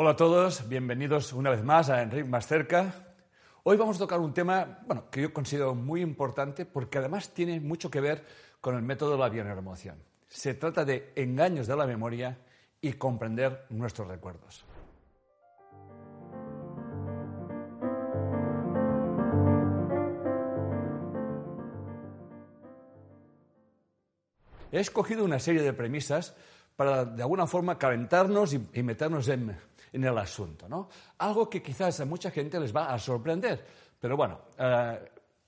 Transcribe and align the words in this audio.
Hola 0.00 0.10
a 0.10 0.16
todos, 0.16 0.68
bienvenidos 0.68 1.32
una 1.32 1.50
vez 1.50 1.64
más 1.64 1.90
a 1.90 2.00
Enrique 2.00 2.22
Más 2.22 2.46
Cerca. 2.46 2.94
Hoy 3.64 3.76
vamos 3.76 3.96
a 3.96 3.98
tocar 3.98 4.20
un 4.20 4.32
tema 4.32 4.78
bueno, 4.86 5.10
que 5.10 5.22
yo 5.22 5.32
considero 5.32 5.74
muy 5.74 6.02
importante 6.02 6.64
porque 6.66 6.98
además 6.98 7.34
tiene 7.34 7.58
mucho 7.58 7.90
que 7.90 8.00
ver 8.00 8.24
con 8.60 8.76
el 8.76 8.82
método 8.82 9.10
de 9.14 9.18
la 9.18 9.28
bioneuroemoción. 9.28 9.96
Se 10.28 10.54
trata 10.54 10.84
de 10.84 11.12
engaños 11.16 11.66
de 11.66 11.74
la 11.74 11.84
memoria 11.84 12.38
y 12.80 12.92
comprender 12.92 13.66
nuestros 13.70 14.06
recuerdos. 14.06 14.64
He 24.70 24.78
escogido 24.78 25.24
una 25.24 25.40
serie 25.40 25.62
de 25.62 25.72
premisas 25.72 26.36
para, 26.76 27.04
de 27.04 27.22
alguna 27.22 27.48
forma, 27.48 27.76
calentarnos 27.76 28.54
y, 28.54 28.82
meternos 28.84 29.26
en, 29.26 29.56
el 29.92 30.18
asunto. 30.18 30.68
¿no? 30.68 30.88
Algo 31.18 31.48
que 31.48 31.62
quizás 31.62 32.00
a 32.00 32.04
mucha 32.04 32.30
gente 32.30 32.58
les 32.60 32.74
va 32.74 32.92
a 32.92 32.98
sorprender. 32.98 33.64
Pero 34.00 34.16
bueno, 34.16 34.40
eh, 34.58 34.98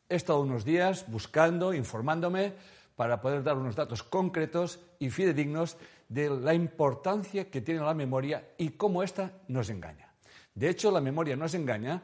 he 0.09 0.17
estado 0.17 0.41
unos 0.41 0.65
días 0.65 1.05
buscando, 1.09 1.73
informándome, 1.73 2.55
para 2.97 3.21
poder 3.21 3.43
dar 3.43 3.57
unos 3.57 3.77
datos 3.77 4.03
concretos 4.03 4.79
y 4.98 5.09
fidedignos 5.09 5.77
de 6.09 6.29
la 6.29 6.53
importancia 6.53 7.48
que 7.48 7.61
tiene 7.61 7.81
la 7.81 7.95
memoria 7.95 8.51
y 8.59 8.71
cómo 8.71 9.03
ésta 9.03 9.33
nos 9.48 9.71
engaña. 9.71 10.12
De 10.55 10.69
hecho, 10.69 10.91
la 10.91 11.01
memoria 11.01 11.37
nos 11.37 11.55
engaña 11.55 12.03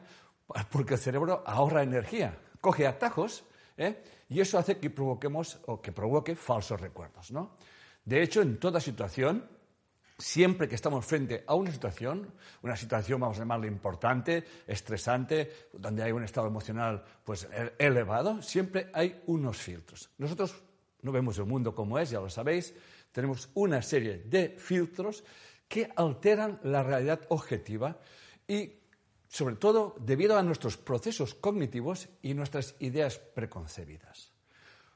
porque 0.71 0.95
el 0.95 0.99
cerebro 0.99 1.43
ahorra 1.45 1.83
energía, 1.83 2.39
coge 2.61 2.87
atajos 2.87 3.43
¿eh? 3.77 4.01
y 4.29 4.39
eso 4.39 4.57
hace 4.57 4.77
que 4.77 4.89
provoquemos 4.89 5.59
o 5.67 5.81
que 5.81 5.91
provoque 5.91 6.35
falsos 6.35 6.79
recuerdos. 6.79 7.31
¿no? 7.31 7.57
De 8.03 8.23
hecho, 8.23 8.41
en 8.41 8.57
toda 8.57 8.79
situación, 8.79 9.45
siempre 10.17 10.67
que 10.67 10.75
estamos 10.75 11.05
frente 11.05 11.43
a 11.45 11.53
una 11.53 11.71
situación, 11.71 12.33
una 12.63 12.75
situación, 12.75 13.19
vamos 13.19 13.37
a 13.37 13.41
llamarla 13.41 13.67
importante, 13.67 14.43
estresante, 14.65 15.69
donde 15.73 16.03
hay 16.03 16.11
un 16.11 16.23
estado 16.23 16.47
emocional 16.47 17.03
pues, 17.23 17.47
e-, 17.51 17.73
elevado, 17.77 18.41
siempre 18.41 18.89
hay 18.93 19.21
unos 19.27 19.57
filtros. 19.57 20.09
Nosotros 20.17 20.55
no 21.01 21.11
vemos 21.11 21.37
el 21.37 21.45
mundo 21.45 21.75
como 21.75 21.99
es, 21.99 22.09
ya 22.09 22.19
lo 22.19 22.29
sabéis, 22.29 22.73
tenemos 23.11 23.49
una 23.53 23.81
serie 23.81 24.19
de 24.19 24.55
filtros 24.57 25.23
que 25.67 25.91
alteran 25.95 26.59
la 26.63 26.81
realidad 26.81 27.21
objetiva 27.29 27.99
y 28.47 28.73
sobre 29.27 29.55
todo 29.55 29.95
debido 29.99 30.37
a 30.37 30.43
nuestros 30.43 30.77
procesos 30.77 31.35
cognitivos 31.35 32.09
y 32.21 32.33
nuestras 32.33 32.75
ideas 32.79 33.17
preconcebidas. 33.17 34.31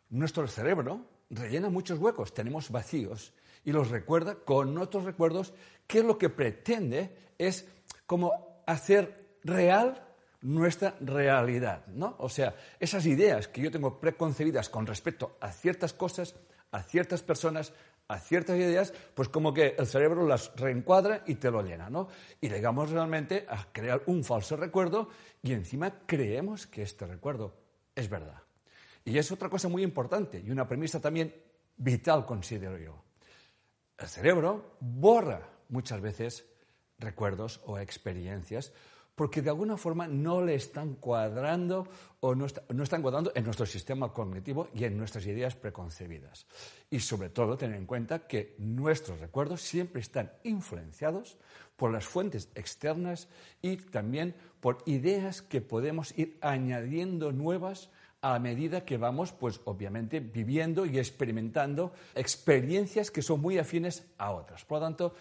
Nuestro 0.09 0.48
cerebro 0.48 1.06
rellena 1.30 1.70
muchos 1.70 2.00
huecos, 2.00 2.34
tenemos 2.34 2.70
vacíos 2.70 3.34
y 3.64 3.72
los 3.72 3.90
recuerda 3.90 4.36
con 4.36 4.78
otros 4.78 5.04
recuerdos 5.04 5.54
que 5.88 6.04
lo 6.04 6.17
que 6.17 6.30
pretende 6.30 7.16
es 7.38 7.68
como 8.06 8.64
hacer 8.66 9.38
real 9.44 10.08
nuestra 10.42 10.95
realidad, 11.00 11.86
¿no? 11.88 12.16
O 12.20 12.30
sea, 12.30 12.56
esas 12.80 13.06
ideas 13.06 13.48
que 13.48 13.62
yo 13.62 13.72
tengo 13.72 14.00
preconcebidas 14.00 14.70
con 14.70 14.88
respecto 14.88 15.38
a 15.40 15.52
ciertas 15.52 15.94
cosas, 15.94 16.36
a 16.72 16.81
ciertas 16.81 17.22
personas, 17.22 17.73
a 18.08 18.20
ciertas 18.20 18.58
ideas, 18.58 18.94
pues 19.14 19.30
como 19.30 19.53
que 19.53 19.75
el 19.78 19.88
cerebro 19.88 20.28
las 20.28 20.53
reencuadra 20.56 21.23
y 21.28 21.36
te 21.36 21.52
lo 21.52 21.62
llena, 21.62 21.90
¿no? 21.90 22.08
Y 22.42 22.50
llegamos 22.50 22.90
realmente 22.90 23.46
a 23.48 23.68
crear 23.72 24.02
un 24.08 24.23
falso 24.23 24.58
recuerdo 24.58 25.09
y 25.44 25.53
encima 25.53 26.06
creemos 26.06 26.68
que 26.68 26.81
este 26.81 27.06
recuerdo 27.06 27.56
es 27.96 28.09
verdad. 28.09 28.42
Y 29.06 29.18
es 29.18 29.31
otra 29.31 29.50
cosa 29.50 29.70
muy 29.70 29.84
importante 29.84 30.42
y 30.46 30.52
una 30.52 30.68
premisa 30.68 31.00
también 31.00 31.34
vital, 31.78 32.25
considero 32.25 32.78
yo. 32.78 33.11
El 34.02 34.08
cerebro 34.08 34.78
borra 34.80 35.48
muchas 35.70 36.02
veces 36.02 36.44
recuerdos 36.98 37.62
o 37.66 37.78
experiencias 37.78 38.74
porque 39.14 39.44
de 39.44 39.52
alguna 39.52 39.78
forma 39.78 40.08
no 40.08 40.44
le 40.44 40.56
están 40.56 40.96
cuadrando 40.96 41.88
o 42.20 42.34
no, 42.34 42.48
están 42.48 43.04
cuadrando 43.04 43.32
en 43.36 43.44
nuestro 43.44 43.68
sistema 43.68 44.12
cognitivo 44.12 44.70
y 44.74 44.86
en 44.86 44.98
nuestras 44.98 45.28
ideas 45.28 45.56
preconcebidas. 45.56 46.48
Y 46.90 47.00
sobre 47.02 47.30
todo 47.30 47.58
tener 47.58 47.75
en 47.75 47.86
cuenta 47.86 48.25
que 48.25 48.56
nuestros 48.58 49.20
recuerdos 49.20 49.62
siempre 49.62 50.02
están 50.02 50.31
influenciados 50.44 51.38
por 51.75 51.92
las 51.92 52.08
fuentes 52.08 52.50
externas 52.56 53.28
y 53.62 53.78
también 53.78 54.34
por 54.62 54.80
ideas 54.88 55.44
que 55.44 55.62
podemos 55.62 56.18
ir 56.18 56.40
añadiendo 56.42 57.31
nuevas 57.31 57.92
a 58.22 58.38
medida 58.38 58.86
que 58.86 58.98
vamos, 58.98 59.32
pues 59.32 59.59
obviamente, 59.66 60.20
viviendo 60.20 60.86
y 60.86 61.00
experimentando 61.00 61.94
experiencias 62.14 63.09
que 63.09 63.24
son 63.24 63.42
muy 63.42 63.58
afines 63.58 64.06
a 64.18 64.32
otras. 64.32 64.64
Por 64.64 64.80
lo 64.80 64.86
tanto, 64.86 65.16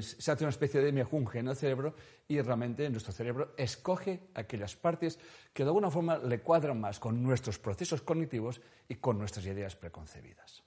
se 0.00 0.32
hace 0.32 0.44
una 0.44 0.50
especie 0.50 0.80
de 0.80 0.92
mejunje 0.92 1.38
en 1.38 1.48
el 1.48 1.56
cerebro 1.56 1.94
y 2.26 2.40
realmente 2.40 2.90
nuestro 2.90 3.12
cerebro 3.12 3.54
escoge 3.56 4.28
aquellas 4.34 4.74
partes 4.74 5.18
que 5.52 5.62
de 5.62 5.68
alguna 5.68 5.90
forma 5.90 6.18
le 6.18 6.40
cuadran 6.40 6.80
más 6.80 6.98
con 6.98 7.22
nuestros 7.22 7.58
procesos 7.60 8.02
cognitivos 8.02 8.60
y 8.88 8.96
con 8.96 9.18
nuestras 9.18 9.46
ideas 9.46 9.76
preconcebidas. 9.76 10.64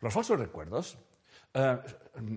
Los 0.00 0.12
falsos 0.12 0.38
recuerdos 0.38 0.98
eh, 1.54 1.78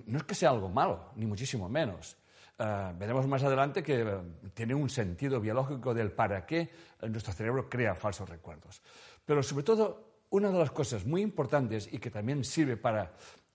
no 0.06 0.18
es 0.18 0.24
que 0.24 0.34
sea 0.34 0.50
algo 0.50 0.70
malo, 0.70 1.12
ni 1.16 1.26
muchísimo 1.26 1.68
menos. 1.68 2.16
Eh, 2.58 2.92
veremos 2.98 3.26
más 3.28 3.42
adelante 3.44 3.82
que 3.82 4.00
eh, 4.00 4.18
tiene 4.52 4.74
un 4.74 4.90
sentido 4.90 5.40
biológico 5.40 5.94
del 5.94 6.10
para 6.10 6.44
qué 6.44 6.68
nuestro 7.02 7.32
cerebro 7.32 7.68
crea 7.68 7.94
falsos 7.94 8.28
recuerdos. 8.28 8.82
Pero 9.24 9.42
sobre 9.42 9.64
todo, 9.64 10.24
una 10.30 10.50
de 10.50 10.58
las 10.58 10.72
cosas 10.72 11.06
muy 11.06 11.22
importantes 11.22 11.88
y 11.92 11.98
que 11.98 12.10
también 12.10 12.42
sirve 12.44 12.76
para 12.76 13.12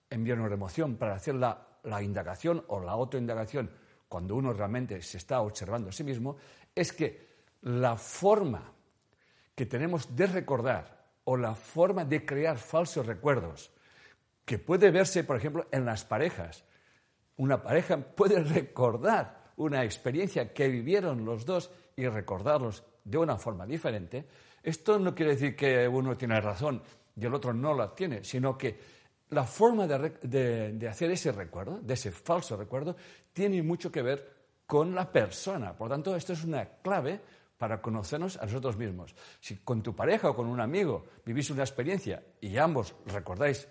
enviar 0.08 0.40
una 0.40 0.54
emoción, 0.54 0.96
para 0.96 1.14
hacer 1.14 1.34
la, 1.34 1.66
la 1.82 2.02
indagación 2.02 2.64
o 2.68 2.80
la 2.80 2.92
autoindagación 2.92 3.70
cuando 4.08 4.36
uno 4.36 4.52
realmente 4.52 5.02
se 5.02 5.18
está 5.18 5.40
observando 5.40 5.88
a 5.88 5.92
sí 5.92 6.04
mismo, 6.04 6.36
es 6.74 6.92
que 6.92 7.34
la 7.62 7.96
forma 7.96 8.72
que 9.54 9.66
tenemos 9.66 10.14
de 10.14 10.26
recordar 10.26 11.04
o 11.24 11.36
la 11.36 11.54
forma 11.54 12.04
de 12.04 12.24
crear 12.24 12.58
falsos 12.58 13.06
recuerdos, 13.06 13.70
que 14.44 14.58
puede 14.58 14.90
verse, 14.90 15.24
por 15.24 15.36
ejemplo, 15.36 15.66
en 15.70 15.84
las 15.84 16.04
parejas, 16.04 16.64
una 17.36 17.62
pareja 17.62 17.96
puede 17.96 18.42
recordar 18.42 19.52
una 19.56 19.84
experiencia 19.84 20.52
que 20.52 20.68
vivieron 20.68 21.24
los 21.24 21.44
dos 21.44 21.70
y 21.96 22.06
recordarlos 22.06 22.84
de 23.04 23.18
una 23.18 23.36
forma 23.36 23.66
diferente, 23.66 24.26
esto 24.62 24.98
no 24.98 25.14
quiere 25.14 25.32
decir 25.32 25.54
que 25.54 25.86
uno 25.86 26.16
tiene 26.16 26.40
razón 26.40 26.82
y 27.16 27.24
el 27.24 27.34
otro 27.34 27.52
no 27.52 27.74
la 27.74 27.94
tiene, 27.94 28.24
sino 28.24 28.56
que 28.56 28.78
la 29.30 29.44
forma 29.44 29.86
de, 29.86 30.88
hacer 30.88 31.10
ese 31.10 31.32
recuerdo, 31.32 31.80
de 31.80 31.94
ese 31.94 32.10
falso 32.10 32.56
recuerdo, 32.56 32.96
tiene 33.32 33.62
mucho 33.62 33.90
que 33.90 34.02
ver 34.02 34.32
con 34.66 34.94
la 34.94 35.10
persona. 35.10 35.76
Por 35.76 35.90
tanto, 35.90 36.16
esto 36.16 36.32
es 36.32 36.44
una 36.44 36.64
clave 36.64 37.20
para 37.58 37.80
conocernos 37.80 38.36
a 38.38 38.44
nosotros 38.44 38.76
mismos. 38.76 39.14
Si 39.40 39.56
con 39.56 39.82
tu 39.82 39.94
pareja 39.94 40.30
o 40.30 40.36
con 40.36 40.46
un 40.46 40.60
amigo 40.60 41.04
vivís 41.24 41.50
una 41.50 41.62
experiencia 41.62 42.22
y 42.40 42.56
ambos 42.56 42.94
recordáis 43.06 43.68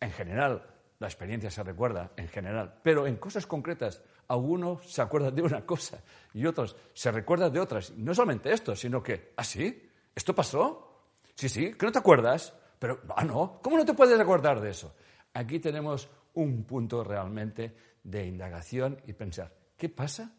en 0.00 0.10
general 0.12 0.75
la 0.98 1.06
experiencia 1.06 1.50
se 1.50 1.62
recuerda 1.62 2.12
en 2.16 2.28
general, 2.28 2.80
pero 2.82 3.06
en 3.06 3.16
cosas 3.16 3.46
concretas, 3.46 4.02
algunos 4.28 4.90
se 4.90 5.02
acuerdan 5.02 5.34
de 5.34 5.42
una 5.42 5.64
cosa 5.64 6.02
y 6.32 6.46
otros 6.46 6.76
se 6.94 7.10
recuerdan 7.10 7.52
de 7.52 7.60
otras. 7.60 7.90
No 7.92 8.14
solamente 8.14 8.52
esto, 8.52 8.74
sino 8.74 9.02
que, 9.02 9.32
¿ah, 9.36 9.44
sí? 9.44 9.90
¿Esto 10.14 10.34
pasó? 10.34 11.10
Sí, 11.34 11.48
sí, 11.48 11.74
¿que 11.74 11.86
no 11.86 11.92
te 11.92 11.98
acuerdas? 11.98 12.54
Pero, 12.78 13.02
ah, 13.14 13.24
no, 13.24 13.60
¿cómo 13.62 13.76
no 13.76 13.84
te 13.84 13.94
puedes 13.94 14.18
acordar 14.18 14.60
de 14.60 14.70
eso? 14.70 14.94
Aquí 15.34 15.58
tenemos 15.60 16.08
un 16.34 16.64
punto 16.64 17.04
realmente 17.04 17.76
de 18.02 18.26
indagación 18.26 19.00
y 19.06 19.12
pensar, 19.12 19.52
¿qué 19.76 19.88
pasa? 19.88 20.32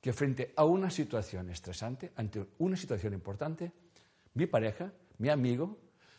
Que 0.00 0.12
frente 0.12 0.52
a 0.56 0.64
una 0.64 0.90
situación 0.90 1.50
estresante, 1.50 2.12
ante 2.16 2.44
una 2.58 2.76
situación 2.76 3.14
importante, 3.14 3.72
mi 4.34 4.46
pareja, 4.46 4.92
mi 5.18 5.28
amigo, 5.28 5.78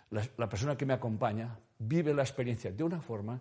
la 0.09 0.49
persona 0.49 0.77
que 0.77 0.85
me 0.85 0.93
acompaña, 0.93 1.57
vive 1.77 2.13
la 2.13 2.23
experiencia 2.23 2.71
de 2.71 2.83
una 2.83 3.01
forma 3.01 3.39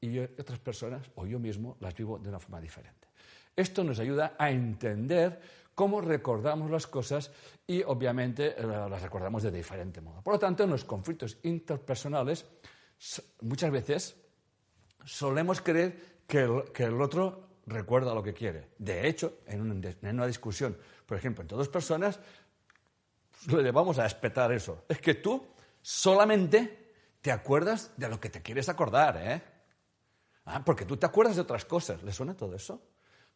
y 0.00 0.18
otras 0.18 0.58
personas 0.58 1.10
o 1.16 1.26
yo 1.26 1.38
mismo 1.38 1.76
las 1.80 1.94
vivo 1.94 2.18
de 2.18 2.28
una 2.28 2.38
forma 2.38 2.60
diferente. 2.60 3.08
Esto 3.54 3.82
nos 3.82 3.98
ayuda 3.98 4.36
a 4.38 4.50
entender 4.50 5.40
cómo 5.74 6.00
recordamos 6.00 6.70
las 6.70 6.86
cosas 6.86 7.30
y 7.66 7.82
obviamente 7.82 8.54
eh, 8.56 8.66
las 8.66 9.02
recordamos 9.02 9.42
de 9.42 9.50
diferente 9.50 10.00
modo. 10.00 10.22
Por 10.22 10.34
lo 10.34 10.38
tanto, 10.38 10.64
en 10.64 10.70
los 10.70 10.84
conflictos 10.84 11.38
interpersonales 11.42 12.46
muchas 13.42 13.70
veces 13.70 14.16
solemos 15.04 15.60
creer 15.60 16.18
que 16.26 16.42
el, 16.84 17.00
otro 17.00 17.48
recuerda 17.66 18.14
lo 18.14 18.22
que 18.22 18.34
quiere. 18.34 18.70
De 18.78 19.08
hecho, 19.08 19.38
en 19.46 19.60
una, 20.02 20.26
discusión, 20.26 20.76
por 21.06 21.16
ejemplo, 21.16 21.42
entre 21.42 21.56
dos 21.56 21.68
personas, 21.68 22.20
le 23.46 23.70
vamos 23.70 23.98
a 23.98 24.02
respetar 24.02 24.52
eso. 24.52 24.84
Es 24.88 24.98
que 24.98 25.14
tú 25.14 25.46
solamente 25.80 26.92
te 27.20 27.32
acuerdas 27.32 27.92
de 27.96 28.08
lo 28.08 28.20
que 28.20 28.30
te 28.30 28.42
quieres 28.42 28.68
acordar, 28.68 29.16
¿eh? 29.16 29.57
Ah, 30.50 30.64
porque 30.64 30.86
tú 30.86 30.96
te 30.96 31.04
acuerdas 31.04 31.36
de 31.36 31.42
otras 31.42 31.66
cosas. 31.66 32.02
¿Le 32.02 32.10
suena 32.10 32.34
todo 32.34 32.54
eso? 32.54 32.80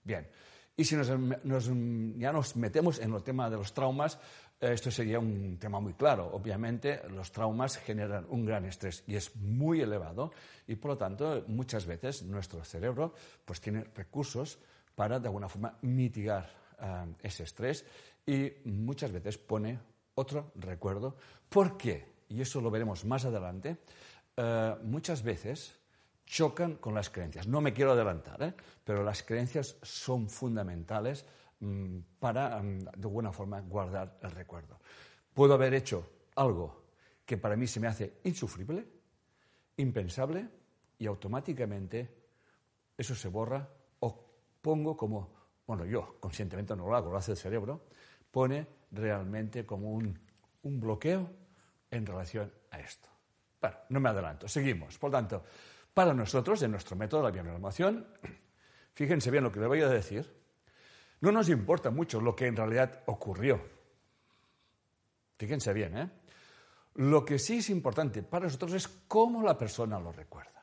Bien. 0.03 0.27
Y 0.75 0.85
si 0.85 0.97
nos, 0.97 1.09
ya 1.09 2.33
nos 2.33 2.57
metemos 2.57 2.99
en 2.99 3.13
el 3.13 3.23
tema 3.23 3.51
de 3.51 3.59
los 3.59 3.75
traumas, 3.75 4.19
eh, 4.59 4.73
esto 4.73 4.91
sería 4.91 5.19
un 5.19 5.59
tema 5.59 5.79
muy 5.79 5.93
claro. 5.93 6.31
Obviamente, 6.33 7.03
los 7.11 7.31
traumas 7.31 7.77
generan 7.77 8.25
un 8.31 8.47
gran 8.47 8.65
estrés 8.65 9.05
y 9.07 9.17
es 9.17 9.37
muy 9.37 9.83
elevado 9.83 10.33
y, 10.67 10.77
por 10.77 10.93
lo 10.93 10.97
tanto, 10.97 11.45
muchas 11.49 11.85
veces 11.85 12.23
nuestro 12.23 12.65
cerebro 12.65 13.13
pues, 13.45 13.61
tiene 13.61 13.85
recursos 13.95 14.59
para 14.95 15.21
de 15.21 15.29
alguna 15.29 15.51
forma 15.51 15.77
mitigar 15.83 16.49
eh, 16.81 17.15
ese 17.23 17.43
estrés 17.43 17.85
y 18.25 18.53
muchas 18.65 19.13
veces 19.13 19.37
pone 19.37 19.79
otro 20.15 20.53
recuerdo. 20.55 21.17
¿Por 21.51 21.77
qué? 21.77 22.07
Y 22.31 22.41
eso 22.41 22.63
lo 22.63 22.71
veremos 22.71 23.05
más 23.05 23.27
adelante. 23.27 23.77
Eh, 24.35 24.77
muchas 24.85 25.23
veces 25.23 25.82
chocan 26.25 26.77
con 26.77 26.95
las 26.95 27.11
creencias. 27.11 27.47
No 27.47 27.61
me 27.61 27.73
quiero 27.73 27.93
adelantar, 27.93 28.43
¿eh? 28.43 28.55
pero 28.85 29.03
las 29.03 29.23
creencias 29.23 29.77
son 29.83 30.29
fundamentales 30.29 31.25
mm, 31.61 31.99
para, 32.19 32.63
mm, 32.63 32.79
de 32.79 33.03
alguna 33.03 33.33
forma, 33.33 33.61
guardar 33.61 34.19
el 34.23 34.31
recuerdo. 34.31 34.81
Puedo 35.35 35.55
haber 35.55 35.75
hecho 35.75 36.09
algo 36.37 36.83
que 37.25 37.37
para 37.39 37.57
mí 37.57 37.67
se 37.67 37.81
me 37.81 37.87
hace 37.87 38.21
insufrible, 38.25 38.87
impensable, 39.77 40.49
y 41.03 41.07
automáticamente 41.07 42.09
eso 42.97 43.17
se 43.17 43.27
borra 43.27 43.69
o 43.99 44.25
pongo 44.61 44.97
como, 44.97 45.35
bueno, 45.67 45.85
yo 45.85 46.17
conscientemente 46.21 46.77
no 46.77 46.87
lo 46.87 46.95
hago, 46.95 47.11
lo 47.11 47.17
hace 47.17 47.33
el 47.33 47.37
cerebro, 47.37 47.87
pone 48.31 48.69
realmente 48.93 49.67
como 49.67 49.91
un, 49.91 50.17
un 50.63 50.81
bloqueo 50.81 51.29
en 51.91 52.07
relación 52.07 52.53
a 52.71 52.79
esto. 52.79 53.09
Bueno, 53.61 53.77
no 53.89 53.99
me 53.99 54.11
adelanto, 54.11 54.47
seguimos. 54.47 54.97
Por 54.97 55.11
tanto, 55.11 55.43
para 55.95 56.15
nosotros, 56.15 56.63
en 56.63 56.71
nuestro 56.71 56.97
método 56.97 57.23
de 57.23 57.29
la 57.29 57.33
bionormación, 57.33 58.07
fíjense 58.95 59.31
bien 59.31 59.45
lo 59.45 59.53
que 59.53 59.61
le 59.61 59.67
voy 59.67 59.81
a 59.83 59.89
decir, 59.89 60.29
no 61.21 61.31
nos 61.31 61.49
importa 61.49 61.91
mucho 61.91 62.21
lo 62.21 62.35
que 62.35 62.47
en 62.47 62.57
realidad 62.57 63.03
ocurrió. 63.07 63.61
Fíjense 65.39 65.73
bien, 65.73 65.97
¿eh? 65.97 66.11
Lo 66.95 67.25
que 67.25 67.39
sí 67.39 67.59
es 67.59 67.71
importante 67.71 68.23
para 68.23 68.45
nosotros 68.45 68.75
es 68.75 68.89
cómo 69.09 69.43
la 69.43 69.57
persona 69.57 69.99
lo 69.99 70.13
recuerda. 70.13 70.63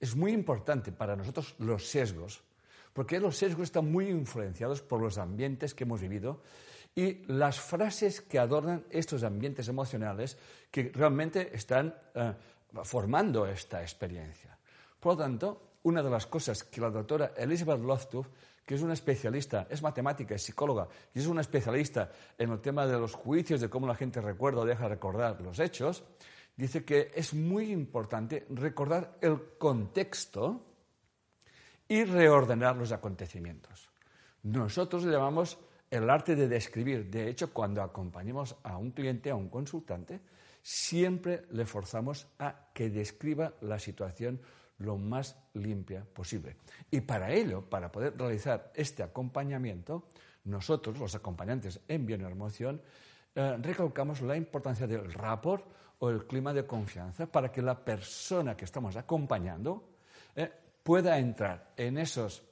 Es 0.00 0.16
muy 0.16 0.32
importante 0.32 0.92
para 0.92 1.14
nosotros 1.14 1.54
los 1.58 1.86
sesgos, 1.86 2.42
porque 2.92 3.20
los 3.20 3.36
sesgos 3.36 3.64
están 3.64 3.90
muy 3.90 4.08
influenciados 4.08 4.82
por 4.82 5.00
los 5.00 5.18
ambientes 5.18 5.74
que 5.74 5.84
hemos 5.84 6.00
vivido 6.00 6.42
y 6.94 7.24
las 7.26 7.60
frases 7.60 8.22
que 8.22 8.38
adornan 8.38 8.86
estos 8.90 9.22
ambientes 9.22 9.68
emocionales 9.68 10.38
que 10.70 10.90
realmente 10.94 11.54
están 11.54 11.94
eh, 12.14 12.34
formando 12.84 13.46
esta 13.46 13.82
experiencia. 13.82 14.58
Por 15.00 15.12
lo 15.12 15.18
tanto, 15.18 15.78
una 15.84 16.02
de 16.02 16.10
las 16.10 16.26
cosas 16.26 16.64
que 16.64 16.80
la 16.80 16.90
doctora 16.90 17.32
Elizabeth 17.36 17.80
Loftus, 17.80 18.26
que 18.64 18.74
es 18.74 18.82
una 18.82 18.94
especialista, 18.94 19.66
es 19.70 19.82
matemática, 19.82 20.34
es 20.34 20.42
psicóloga, 20.42 20.88
y 21.14 21.20
es 21.20 21.26
una 21.26 21.40
especialista 21.40 22.10
en 22.36 22.50
el 22.50 22.60
tema 22.60 22.86
de 22.86 22.98
los 22.98 23.14
juicios, 23.14 23.60
de 23.60 23.70
cómo 23.70 23.86
la 23.86 23.94
gente 23.94 24.20
recuerda 24.20 24.62
o 24.62 24.64
deja 24.64 24.88
recordar 24.88 25.40
los 25.40 25.60
hechos, 25.60 26.02
dice 26.56 26.84
que 26.84 27.12
es 27.14 27.34
muy 27.34 27.70
importante 27.70 28.46
recordar 28.50 29.18
el 29.20 29.56
contexto 29.58 30.62
y 31.86 32.02
reordenar 32.04 32.76
los 32.76 32.90
acontecimientos. 32.90 33.88
Nosotros 34.42 35.04
le 35.04 35.12
llamamos 35.12 35.58
el 35.90 36.10
arte 36.10 36.34
de 36.34 36.48
describir. 36.48 37.08
De 37.10 37.28
hecho, 37.28 37.52
cuando 37.52 37.82
acompañamos 37.82 38.56
a 38.62 38.76
un 38.76 38.90
cliente, 38.90 39.30
a 39.30 39.36
un 39.36 39.48
consultante, 39.48 40.20
siempre 40.66 41.46
le 41.52 41.64
forzamos 41.64 42.26
a 42.40 42.72
que 42.74 42.90
describa 42.90 43.54
la 43.60 43.78
situación 43.78 44.40
lo 44.78 44.98
más 44.98 45.38
limpia 45.54 46.04
posible. 46.04 46.56
Y 46.90 47.02
para 47.02 47.32
ello, 47.32 47.62
para 47.62 47.92
poder 47.92 48.18
realizar 48.18 48.72
este 48.74 49.04
acompañamiento, 49.04 50.08
nosotros, 50.42 50.98
los 50.98 51.14
acompañantes 51.14 51.78
en 51.86 52.04
bioemoción, 52.04 52.82
eh, 53.32 53.56
recalcamos 53.62 54.22
la 54.22 54.36
importancia 54.36 54.88
del 54.88 55.12
rapport 55.12 55.64
o 56.00 56.10
el 56.10 56.26
clima 56.26 56.52
de 56.52 56.66
confianza 56.66 57.26
para 57.26 57.52
que 57.52 57.62
la 57.62 57.78
persona 57.84 58.56
que 58.56 58.64
estamos 58.64 58.96
acompañando 58.96 59.90
eh, 60.34 60.50
pueda 60.82 61.16
entrar 61.16 61.74
en 61.76 61.96
esos 61.96 62.42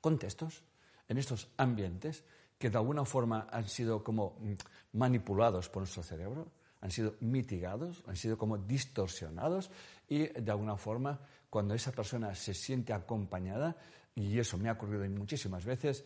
contextos, 0.00 0.64
en 1.06 1.18
estos 1.18 1.48
ambientes 1.56 2.24
que 2.58 2.68
de 2.68 2.78
alguna 2.78 3.04
forma 3.04 3.46
han 3.48 3.68
sido 3.68 4.02
como 4.02 4.36
mm, 4.40 4.98
manipulados 4.98 5.68
por 5.68 5.82
nuestro 5.82 6.02
cerebro, 6.02 6.57
han 6.80 6.90
sido 6.90 7.16
mitigados, 7.20 8.02
han 8.06 8.16
sido 8.16 8.38
como 8.38 8.58
distorsionados 8.58 9.70
y 10.08 10.26
de 10.26 10.50
alguna 10.50 10.76
forma 10.76 11.20
cuando 11.50 11.74
esa 11.74 11.92
persona 11.92 12.34
se 12.34 12.54
siente 12.54 12.92
acompañada, 12.92 13.76
y 14.14 14.38
eso 14.38 14.58
me 14.58 14.68
ha 14.68 14.72
ocurrido 14.72 15.08
muchísimas 15.10 15.64
veces, 15.64 16.04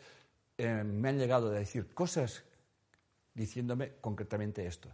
eh, 0.56 0.84
me 0.84 1.08
han 1.08 1.18
llegado 1.18 1.48
a 1.48 1.52
decir 1.52 1.92
cosas 1.94 2.44
diciéndome 3.34 3.94
concretamente 4.00 4.66
esto. 4.66 4.90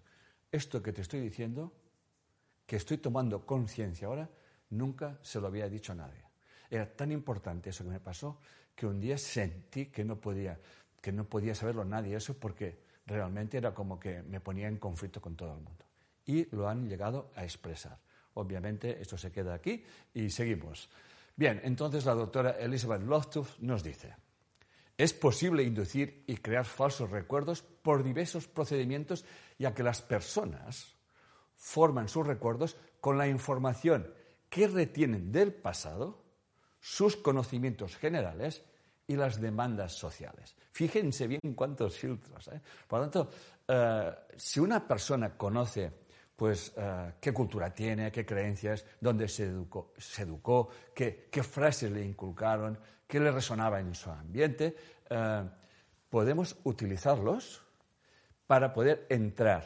Esto 0.50 0.82
que 0.82 0.92
te 0.92 1.02
estoy 1.02 1.20
diciendo, 1.20 1.72
que 2.64 2.76
estoy 2.76 2.98
tomando 2.98 3.44
conciencia 3.44 4.06
ahora, 4.06 4.30
nunca 4.70 5.18
se 5.22 5.40
lo 5.40 5.48
había 5.48 5.68
dicho 5.68 5.92
a 5.92 5.96
nadie. 5.96 6.22
Era 6.70 6.86
tan 6.94 7.12
importante 7.12 7.70
eso 7.70 7.84
que 7.84 7.90
me 7.90 8.00
pasó 8.00 8.38
que 8.74 8.86
un 8.86 9.00
día 9.00 9.18
sentí 9.18 9.86
que 9.86 10.04
no 10.04 10.20
podía, 10.20 10.58
que 11.00 11.12
no 11.12 11.24
podía 11.24 11.54
saberlo 11.54 11.84
nadie 11.84 12.16
eso 12.16 12.38
porque 12.38 12.78
realmente 13.08 13.56
era 13.56 13.74
como 13.74 13.98
que 13.98 14.22
me 14.22 14.40
ponía 14.40 14.68
en 14.68 14.76
conflicto 14.76 15.20
con 15.20 15.34
todo 15.34 15.54
el 15.54 15.60
mundo. 15.60 15.84
Y 16.26 16.54
lo 16.54 16.68
han 16.68 16.88
llegado 16.88 17.30
a 17.34 17.42
expresar. 17.42 17.98
Obviamente 18.34 19.00
esto 19.00 19.16
se 19.16 19.32
queda 19.32 19.54
aquí 19.54 19.82
y 20.14 20.30
seguimos. 20.30 20.88
Bien, 21.34 21.60
entonces 21.64 22.04
la 22.04 22.14
doctora 22.14 22.50
Elizabeth 22.58 23.02
Loftus 23.02 23.58
nos 23.60 23.82
dice, 23.82 24.14
es 24.96 25.12
posible 25.12 25.62
inducir 25.62 26.24
y 26.26 26.36
crear 26.36 26.64
falsos 26.64 27.10
recuerdos 27.10 27.62
por 27.62 28.02
diversos 28.02 28.46
procedimientos, 28.46 29.24
ya 29.58 29.74
que 29.74 29.82
las 29.82 30.02
personas 30.02 30.96
forman 31.56 32.08
sus 32.08 32.26
recuerdos 32.26 32.76
con 33.00 33.16
la 33.16 33.28
información 33.28 34.12
que 34.48 34.66
retienen 34.66 35.32
del 35.32 35.52
pasado, 35.52 36.22
sus 36.80 37.16
conocimientos 37.16 37.96
generales 37.96 38.62
y 39.08 39.16
las 39.16 39.40
demandas 39.40 39.92
sociales. 39.92 40.54
Fíjense 40.70 41.26
bien 41.26 41.54
cuántos 41.56 41.96
filtros. 41.96 42.46
¿eh? 42.48 42.60
Por 42.86 43.00
lo 43.00 43.08
tanto, 43.08 43.30
eh, 43.66 44.14
si 44.36 44.60
una 44.60 44.86
persona 44.86 45.36
conoce 45.36 45.90
pues, 46.36 46.72
eh, 46.76 47.14
qué 47.18 47.32
cultura 47.32 47.74
tiene, 47.74 48.12
qué 48.12 48.24
creencias, 48.24 48.84
dónde 49.00 49.26
se 49.26 49.44
educó, 49.44 50.68
qué, 50.94 51.42
frases 51.42 51.90
le 51.90 52.04
inculcaron, 52.04 52.78
qué 53.06 53.18
le 53.18 53.32
resonaba 53.32 53.80
en 53.80 53.94
su 53.94 54.10
ambiente, 54.10 54.76
podemos 56.10 56.56
utilizarlos 56.64 57.62
para 58.46 58.72
poder 58.72 59.06
entrar 59.08 59.64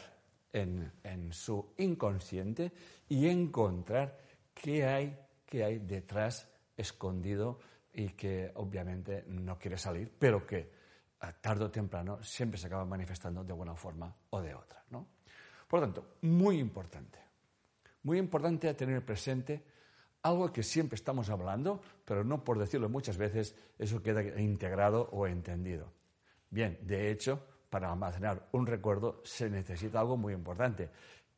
en, 0.52 0.92
en, 1.02 1.32
su 1.32 1.74
inconsciente 1.78 2.72
y 3.08 3.28
encontrar 3.28 4.18
qué 4.54 4.86
hay, 4.86 5.18
qué 5.44 5.64
hay 5.64 5.78
detrás 5.80 6.48
escondido 6.76 7.58
y 7.92 8.08
que 8.10 8.50
obviamente 8.54 9.24
no 9.28 9.58
quiere 9.58 9.76
salir, 9.76 10.10
pero 10.18 10.46
que 10.46 10.70
tarde 11.40 11.64
o 11.64 11.70
temprano 11.70 12.22
siempre 12.22 12.58
se 12.58 12.67
acaba 12.67 12.84
manifestando 12.84 13.44
de 13.44 13.52
una 13.52 13.76
forma 13.76 14.14
o 14.31 14.40
de 14.40 14.55
otra. 14.55 14.82
¿no? 14.90 15.06
Por 15.69 15.81
lo 15.81 15.86
tanto, 15.86 16.17
muy 16.22 16.58
importante, 16.58 17.19
muy 18.02 18.19
importante 18.19 18.72
tener 18.74 19.05
presente 19.05 19.62
algo 20.22 20.52
que 20.52 20.62
siempre 20.62 20.96
estamos 20.96 21.31
hablando, 21.31 21.81
pero 22.05 22.24
no 22.24 22.44
por 22.44 22.58
decirlo 22.58 22.88
muchas 22.88 23.17
veces, 23.17 23.55
eso 23.78 24.02
queda 24.02 24.22
integrado 24.40 25.08
o 25.12 25.26
entendido. 25.26 25.93
Bien, 26.50 26.78
de 26.82 27.10
hecho, 27.10 27.44
para 27.70 27.90
almacenar 27.90 28.48
un 28.52 28.67
recuerdo 28.67 29.22
se 29.24 29.48
necesita 29.48 30.00
algo 30.00 30.17
muy 30.17 30.34
importante. 30.34 30.90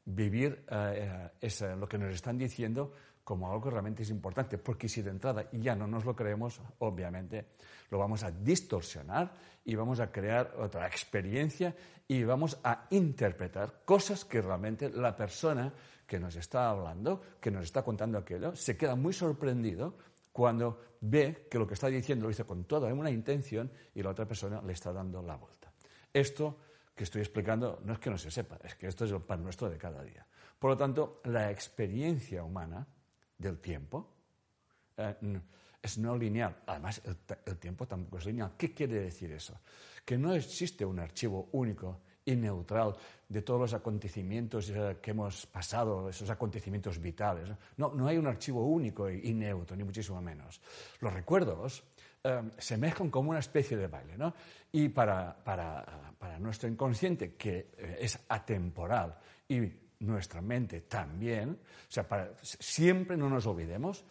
Vivir 0.06 0.66
eh, 0.70 1.30
eh, 1.40 1.76
lo 1.78 1.88
que 1.88 1.98
nos 1.98 2.12
están 2.12 2.36
diciendo 2.36 2.92
como 3.24 3.48
algo 3.48 3.64
que 3.64 3.70
realmente 3.70 4.02
es 4.02 4.10
importante, 4.10 4.58
porque 4.58 4.88
si 4.88 5.02
de 5.02 5.10
entrada 5.10 5.48
ya 5.52 5.74
no 5.74 5.86
nos 5.86 6.04
lo 6.04 6.14
creemos, 6.14 6.60
obviamente 6.78 7.46
lo 7.90 7.98
vamos 7.98 8.22
a 8.22 8.30
distorsionar 8.30 9.32
y 9.64 9.74
vamos 9.74 9.98
a 9.98 10.12
crear 10.12 10.54
otra 10.58 10.86
experiencia 10.86 11.74
y 12.06 12.22
vamos 12.22 12.58
a 12.62 12.86
interpretar 12.90 13.80
cosas 13.84 14.24
que 14.26 14.42
realmente 14.42 14.90
la 14.90 15.16
persona 15.16 15.72
que 16.06 16.20
nos 16.20 16.36
está 16.36 16.68
hablando, 16.68 17.20
que 17.40 17.50
nos 17.50 17.64
está 17.64 17.82
contando 17.82 18.18
aquello, 18.18 18.54
se 18.54 18.76
queda 18.76 18.94
muy 18.94 19.14
sorprendido 19.14 19.96
cuando 20.30 20.80
ve 21.00 21.46
que 21.50 21.58
lo 21.58 21.66
que 21.66 21.74
está 21.74 21.86
diciendo 21.86 22.24
lo 22.24 22.28
dice 22.28 22.44
con 22.44 22.64
toda 22.64 22.92
una 22.92 23.10
intención 23.10 23.70
y 23.94 24.02
la 24.02 24.10
otra 24.10 24.26
persona 24.26 24.60
le 24.60 24.72
está 24.74 24.92
dando 24.92 25.22
la 25.22 25.36
vuelta. 25.36 25.72
Esto 26.12 26.58
que 26.94 27.04
estoy 27.04 27.22
explicando 27.22 27.80
no 27.84 27.94
es 27.94 27.98
que 27.98 28.10
no 28.10 28.18
se 28.18 28.30
sepa, 28.30 28.58
es 28.62 28.74
que 28.74 28.86
esto 28.86 29.04
es 29.04 29.12
el 29.12 29.22
pan 29.22 29.42
nuestro 29.42 29.70
de 29.70 29.78
cada 29.78 30.02
día. 30.02 30.26
Por 30.58 30.70
lo 30.70 30.76
tanto, 30.76 31.20
la 31.24 31.50
experiencia 31.50 32.44
humana 32.44 32.86
del 33.44 33.58
tiempo 33.58 34.08
eh, 34.96 35.14
es 35.80 35.98
no 35.98 36.16
lineal. 36.16 36.56
Además, 36.66 37.02
el, 37.04 37.56
tiempo 37.58 37.86
tampoco 37.86 38.18
es 38.18 38.26
lineal. 38.26 38.52
¿Qué 38.56 38.72
quiere 38.72 39.00
decir 39.00 39.30
eso? 39.32 39.60
Que 40.04 40.16
no 40.16 40.34
existe 40.34 40.84
un 40.84 40.98
archivo 40.98 41.50
único 41.52 42.00
y 42.24 42.34
neutral 42.36 42.96
de 43.28 43.42
todos 43.42 43.60
los 43.60 43.74
acontecimientos 43.74 44.70
eh, 44.70 44.96
que 45.02 45.10
hemos 45.10 45.46
pasado, 45.46 46.08
esos 46.08 46.30
acontecimientos 46.30 46.98
vitales. 46.98 47.50
No, 47.76 47.92
no 47.94 48.06
hay 48.08 48.16
un 48.16 48.26
archivo 48.26 48.66
único 48.66 49.10
y, 49.10 49.34
neutro, 49.34 49.76
ni 49.76 49.84
muchísimo 49.84 50.22
menos. 50.22 50.60
Los 51.00 51.12
recuerdos 51.12 51.84
eh, 52.22 52.42
se 52.56 52.78
mezclan 52.78 53.10
como 53.10 53.28
una 53.28 53.40
especie 53.40 53.76
de 53.76 53.88
baile, 53.88 54.16
¿no? 54.16 54.34
Y 54.72 54.88
para, 54.88 55.36
para, 55.44 56.14
para 56.18 56.38
nuestro 56.38 56.66
inconsciente, 56.66 57.34
que 57.34 57.70
es 58.00 58.18
atemporal 58.26 59.18
y 59.46 59.83
nuestra 60.00 60.40
mente 60.40 60.82
también, 60.82 61.50
o 61.50 61.92
sea, 61.92 62.06
siempre 62.42 63.16
no 63.16 63.28
nos 63.28 63.46
olvidemos 63.46 64.04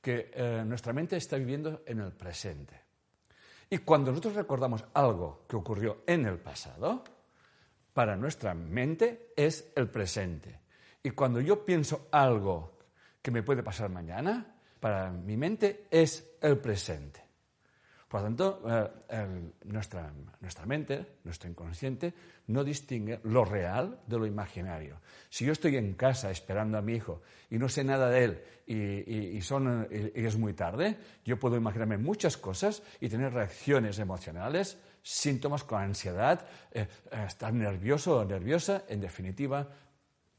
que 0.00 0.30
eh, 0.34 0.62
nuestra 0.66 0.92
mente 0.92 1.16
está 1.16 1.36
viviendo 1.36 1.82
en 1.86 2.00
el 2.00 2.12
presente. 2.12 2.80
Y 3.68 3.78
cuando 3.78 4.10
nosotros 4.10 4.34
recordamos 4.34 4.84
algo 4.94 5.44
que 5.48 5.56
ocurrió 5.56 6.02
en 6.06 6.26
el 6.26 6.38
pasado, 6.38 7.04
para 7.92 8.16
nuestra 8.16 8.54
mente 8.54 9.32
es 9.36 9.72
el 9.76 9.88
presente. 9.88 10.60
Y 11.02 11.10
cuando 11.10 11.40
yo 11.40 11.64
pienso 11.64 12.08
algo 12.10 12.78
que 13.22 13.30
me 13.30 13.42
puede 13.42 13.62
pasar 13.62 13.90
mañana, 13.90 14.56
para 14.80 15.10
mi 15.10 15.36
mente 15.36 15.86
es 15.90 16.36
el 16.40 16.58
presente. 16.58 17.29
Por 18.10 18.22
lo 18.22 18.26
tanto, 18.26 18.62
eh, 19.08 19.52
nuestra, 19.66 20.66
mente, 20.66 21.18
nuestro 21.22 21.48
inconsciente, 21.48 22.12
no 22.48 22.64
distingue 22.64 23.20
lo 23.22 23.44
real 23.44 24.00
de 24.04 24.18
lo 24.18 24.26
imaginario. 24.26 25.00
Si 25.28 25.44
yo 25.44 25.52
estoy 25.52 25.76
en 25.76 25.94
casa 25.94 26.28
esperando 26.28 26.76
a 26.76 26.82
mi 26.82 26.94
hijo 26.94 27.22
y 27.50 27.56
no 27.56 27.68
sé 27.68 27.84
nada 27.84 28.10
de 28.10 28.24
él 28.24 28.42
y, 28.66 29.38
es 29.38 30.36
muy 30.36 30.54
tarde, 30.54 30.98
yo 31.24 31.38
puedo 31.38 31.54
imaginarme 31.54 31.98
muchas 31.98 32.36
cosas 32.36 32.82
y 32.98 33.08
tener 33.08 33.32
reacciones 33.32 34.00
emocionales, 34.00 34.76
síntomas 35.04 35.62
con 35.62 35.80
ansiedad, 35.80 36.48
eh, 36.72 36.88
estar 37.28 37.54
nervioso 37.54 38.18
o 38.18 38.24
nerviosa. 38.24 38.86
En 38.88 39.00
definitiva, 39.00 39.68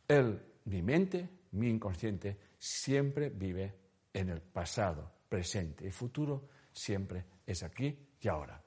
el, 0.10 0.42
mi 0.66 0.82
mente, 0.82 1.30
mi 1.52 1.70
inconsciente, 1.70 2.38
siempre 2.60 3.30
vive 3.30 3.74
en 4.12 4.28
el 4.28 4.42
pasado, 4.42 5.10
presente 5.30 5.88
y 5.88 5.92
futuro, 5.92 6.50
siempre 6.74 7.24
es 7.52 7.64
aquí 7.64 7.98
y 8.20 8.28
ahora. 8.28 8.62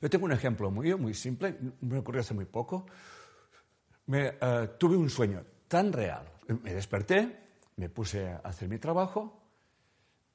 Yo 0.00 0.10
tengo 0.10 0.24
un 0.24 0.32
ejemplo 0.32 0.70
muy, 0.70 0.94
muy 0.96 1.14
simple, 1.14 1.56
me 1.80 1.98
ocurrió 1.98 2.20
hace 2.20 2.34
muy 2.34 2.44
poco. 2.44 2.86
Eh, 4.12 4.68
tuve 4.78 4.96
un 4.96 5.08
sueño 5.08 5.44
tan 5.68 5.92
real. 5.92 6.28
Me 6.62 6.74
desperté, 6.74 7.38
me 7.76 7.88
puse 7.88 8.28
a 8.28 8.36
hacer 8.38 8.68
mi 8.68 8.78
trabajo 8.78 9.42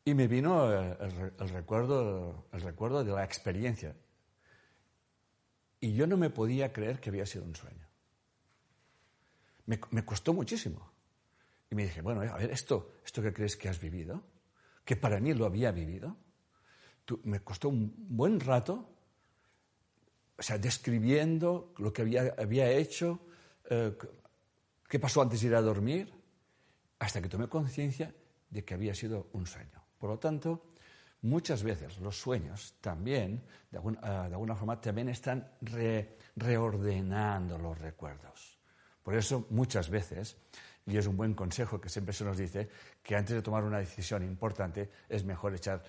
y 0.06 0.14
me 0.14 0.28
vino 0.28 0.72
eh, 0.72 0.98
el, 1.40 1.50
recuerdo, 1.50 2.48
el 2.54 2.62
recuerdo 2.62 3.04
de 3.04 3.12
la 3.12 3.26
experiencia. 3.26 3.94
Y 5.82 5.94
yo 5.94 6.08
no 6.08 6.16
me 6.16 6.30
podía 6.30 6.72
creer 6.72 7.00
que 7.02 7.10
había 7.10 7.26
sido 7.26 7.44
un 7.44 7.56
sueño. 7.56 7.86
Me, 9.66 9.80
me 9.92 10.06
costó 10.06 10.34
muchísimo. 10.34 10.94
Y 11.70 11.76
me 11.76 11.84
dije, 11.84 12.02
bueno, 12.02 12.22
a 12.22 12.38
ver, 12.38 12.52
esto, 12.52 12.94
esto 13.06 13.22
que 13.22 13.34
crees 13.34 13.58
que 13.58 13.68
has 13.68 13.82
vivido, 13.82 14.24
que 14.86 14.96
para 14.96 15.20
mí 15.20 15.34
lo 15.34 15.46
había 15.46 15.72
vivido, 15.72 16.16
me 17.24 17.40
costó 17.42 17.70
un 17.70 17.94
buen 17.98 18.40
rato, 18.40 18.90
o 20.38 20.42
sea, 20.42 20.58
describiendo 20.58 21.74
lo 21.78 21.92
que 21.92 22.04
había, 22.04 22.36
había 22.38 22.70
hecho, 22.70 23.20
eh, 23.70 23.98
qué 24.88 25.00
pasó 25.00 25.22
antes 25.22 25.42
de 25.42 25.48
ir 25.48 25.56
a 25.56 25.62
dormir, 25.62 26.14
hasta 27.00 27.22
que 27.22 27.30
tomé 27.30 27.48
conciencia 27.48 28.14
de 28.50 28.64
que 28.64 28.74
había 28.74 28.94
sido 28.94 29.30
un 29.34 29.46
sueño. 29.46 29.84
Por 29.98 30.10
lo 30.10 30.20
tanto, 30.20 30.74
muchas 31.22 31.64
veces 31.64 32.00
los 32.00 32.20
sueños 32.20 32.76
también, 32.82 33.44
de, 33.72 33.78
eh, 33.78 34.08
alguna 34.08 34.56
forma, 34.56 34.80
también 34.80 35.10
están 35.10 35.52
reordenando 36.36 37.58
los 37.58 37.78
recuerdos. 37.78 38.58
Por 39.04 39.16
eso, 39.16 39.48
muchas 39.50 39.90
veces, 39.90 40.38
y 40.88 40.98
es 40.98 41.06
un 41.06 41.18
buen 41.18 41.34
consejo 41.34 41.82
que 41.82 41.90
siempre 41.90 42.14
se 42.14 42.24
nos 42.24 42.38
dice 42.38 42.70
que 43.04 43.16
antes 43.16 43.36
de 43.36 43.42
tomar 43.42 43.64
una 43.64 43.80
decisión 43.80 44.24
importante 44.24 44.90
es 45.10 45.26
mejor 45.26 45.54
echar, 45.54 45.84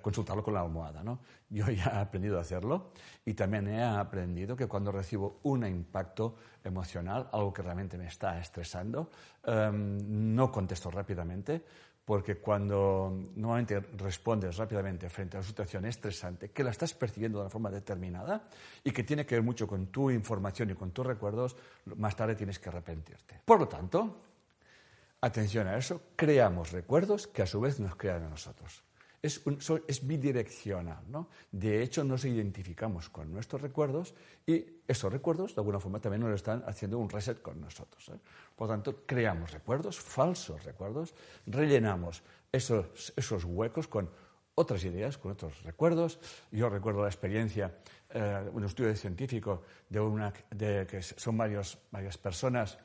consultarlo 0.00 0.44
con 0.44 0.54
la 0.54 0.60
almohada. 0.60 1.02
¿no? 1.02 1.18
Yo 1.50 1.68
ya 1.68 1.90
he 1.92 1.98
aprendido 1.98 2.38
a 2.38 2.42
hacerlo 2.42 2.92
y 3.24 3.34
también 3.34 3.66
he 3.66 3.82
aprendido 3.82 4.56
que 4.56 4.68
cuando 4.68 4.92
recibo 4.92 5.40
un 5.42 5.66
impacto 5.66 6.36
emocional, 6.62 7.28
algo 7.32 7.52
que 7.52 7.62
realmente 7.62 7.98
me 7.98 8.06
está 8.06 8.38
estresando, 8.40 9.10
em, 9.44 10.34
no 10.34 10.50
contesto 10.52 10.90
rápidamente, 10.92 11.64
porque 12.04 12.36
cuando 12.36 13.12
normalmente 13.34 13.80
respondes 13.98 14.56
rápidamente 14.56 15.10
frente 15.10 15.36
a 15.36 15.40
una 15.40 15.46
situación 15.48 15.86
estresante, 15.86 16.50
que 16.50 16.62
la 16.62 16.70
estás 16.70 16.94
percibiendo 16.94 17.38
de 17.38 17.42
una 17.42 17.50
forma 17.50 17.68
determinada 17.68 18.48
y 18.84 18.92
que 18.92 19.02
tiene 19.02 19.26
que 19.26 19.34
ver 19.34 19.42
mucho 19.42 19.66
con 19.66 19.88
tu 19.88 20.08
información 20.12 20.70
y 20.70 20.74
con 20.74 20.92
tus 20.92 21.04
recuerdos, 21.04 21.56
más 21.96 22.14
tarde 22.14 22.36
tienes 22.36 22.60
que 22.60 22.68
arrepentirte. 22.68 23.40
Por 23.44 23.58
lo 23.58 23.66
tanto, 23.66 24.25
atención 25.26 25.66
a 25.66 25.76
eso, 25.76 26.00
creamos 26.16 26.72
recuerdos 26.72 27.26
que 27.26 27.42
a 27.42 27.46
su 27.46 27.60
vez 27.60 27.80
nos 27.80 27.96
crean 27.96 28.24
a 28.24 28.28
nosotros. 28.28 28.82
Es, 29.22 30.06
bidireccional, 30.06 31.02
¿no? 31.08 31.28
De 31.50 31.82
hecho, 31.82 32.04
nos 32.04 32.24
identificamos 32.24 33.08
con 33.08 33.32
nuestros 33.32 33.60
recuerdos 33.60 34.14
y 34.46 34.64
esos 34.86 35.12
recuerdos, 35.12 35.54
de 35.54 35.60
alguna 35.60 35.80
forma, 35.80 36.00
también 36.00 36.22
nos 36.22 36.34
están 36.34 36.62
haciendo 36.66 36.98
un 36.98 37.10
reset 37.10 37.42
con 37.42 37.60
nosotros. 37.60 38.08
¿eh? 38.10 38.18
Por 38.54 38.68
tanto, 38.68 39.02
creamos 39.04 39.50
recuerdos, 39.50 39.98
falsos 39.98 40.62
recuerdos, 40.64 41.14
rellenamos 41.46 42.22
esos, 42.52 43.44
huecos 43.44 43.88
con 43.88 44.08
otras 44.54 44.84
ideas, 44.84 45.18
con 45.18 45.32
otros 45.32 45.60
recuerdos. 45.64 46.20
Yo 46.52 46.68
recuerdo 46.68 47.02
la 47.02 47.08
experiencia, 47.08 47.74
eh, 48.10 48.48
un 48.52 48.64
estudio 48.64 48.94
científico 48.94 49.62
de, 49.88 49.98
una, 49.98 50.32
que 50.32 51.02
son 51.02 51.36
varias 51.36 51.78
personas 52.22 52.78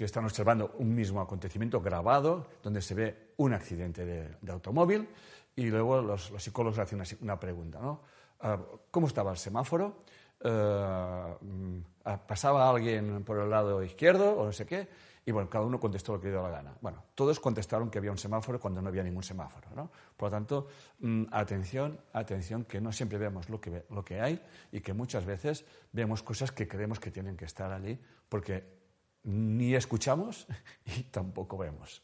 que 0.00 0.06
están 0.06 0.24
observando 0.24 0.76
un 0.78 0.94
mismo 0.94 1.20
acontecimiento 1.20 1.82
grabado, 1.82 2.46
donde 2.62 2.80
se 2.80 2.94
ve 2.94 3.34
un 3.36 3.52
accidente 3.52 4.06
de, 4.06 4.50
automóvil, 4.50 5.06
y 5.54 5.66
luego 5.66 6.00
los, 6.00 6.32
psicólogos 6.38 6.78
hacen 6.78 7.02
una, 7.20 7.38
pregunta, 7.38 7.80
¿no? 7.82 8.00
Ah, 8.40 8.58
¿Cómo 8.90 9.08
estaba 9.08 9.30
el 9.30 9.36
semáforo? 9.36 10.04
Ah, 10.42 11.36
mm, 11.42 11.80
¿Pasaba 12.26 12.70
alguien 12.70 13.24
por 13.24 13.40
el 13.40 13.50
lado 13.50 13.84
izquierdo 13.84 14.38
o 14.38 14.46
no 14.46 14.52
sé 14.52 14.64
qué? 14.64 14.88
Y 15.26 15.32
bueno, 15.32 15.50
cada 15.50 15.66
uno 15.66 15.78
contestó 15.78 16.14
lo 16.14 16.18
que 16.18 16.28
le 16.28 16.32
dio 16.32 16.42
la 16.44 16.48
gana. 16.48 16.74
Bueno, 16.80 17.04
todos 17.14 17.38
contestaron 17.38 17.90
que 17.90 17.98
había 17.98 18.10
un 18.10 18.16
semáforo 18.16 18.58
cuando 18.58 18.80
no 18.80 18.88
había 18.88 19.02
ningún 19.02 19.22
semáforo, 19.22 19.68
¿no? 19.76 19.90
Por 20.16 20.28
lo 20.28 20.30
tanto, 20.30 20.68
mm, 21.00 21.24
atención, 21.30 22.00
atención, 22.14 22.64
que 22.64 22.80
no 22.80 22.90
siempre 22.90 23.18
vemos 23.18 23.50
lo 23.50 23.60
que, 23.60 23.84
lo 23.90 24.02
que 24.02 24.18
hay 24.22 24.40
y 24.72 24.80
que 24.80 24.94
muchas 24.94 25.26
veces 25.26 25.66
vemos 25.92 26.22
cosas 26.22 26.52
que 26.52 26.66
creemos 26.66 26.98
que 26.98 27.10
tienen 27.10 27.36
que 27.36 27.44
estar 27.44 27.70
allí 27.70 28.00
porque 28.30 28.79
ni 29.24 29.74
escuchamos 29.74 30.46
y 30.96 31.04
tampoco 31.04 31.58
vemos. 31.58 32.02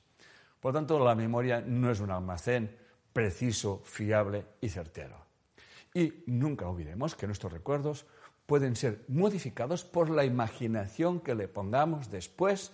Por 0.60 0.72
lo 0.72 0.80
tanto, 0.80 1.04
la 1.04 1.14
memoria 1.14 1.60
no 1.60 1.90
es 1.90 2.00
un 2.00 2.10
almacén 2.10 2.76
preciso, 3.12 3.80
fiable 3.84 4.44
y 4.60 4.68
certero. 4.68 5.16
Y 5.94 6.24
nunca 6.26 6.68
olvidemos 6.68 7.14
que 7.14 7.26
nuestros 7.26 7.52
recuerdos 7.52 8.06
pueden 8.44 8.76
ser 8.76 9.04
modificados 9.08 9.84
por 9.84 10.10
la 10.10 10.24
imaginación 10.24 11.20
que 11.20 11.34
le 11.34 11.48
pongamos 11.48 12.10
después, 12.10 12.72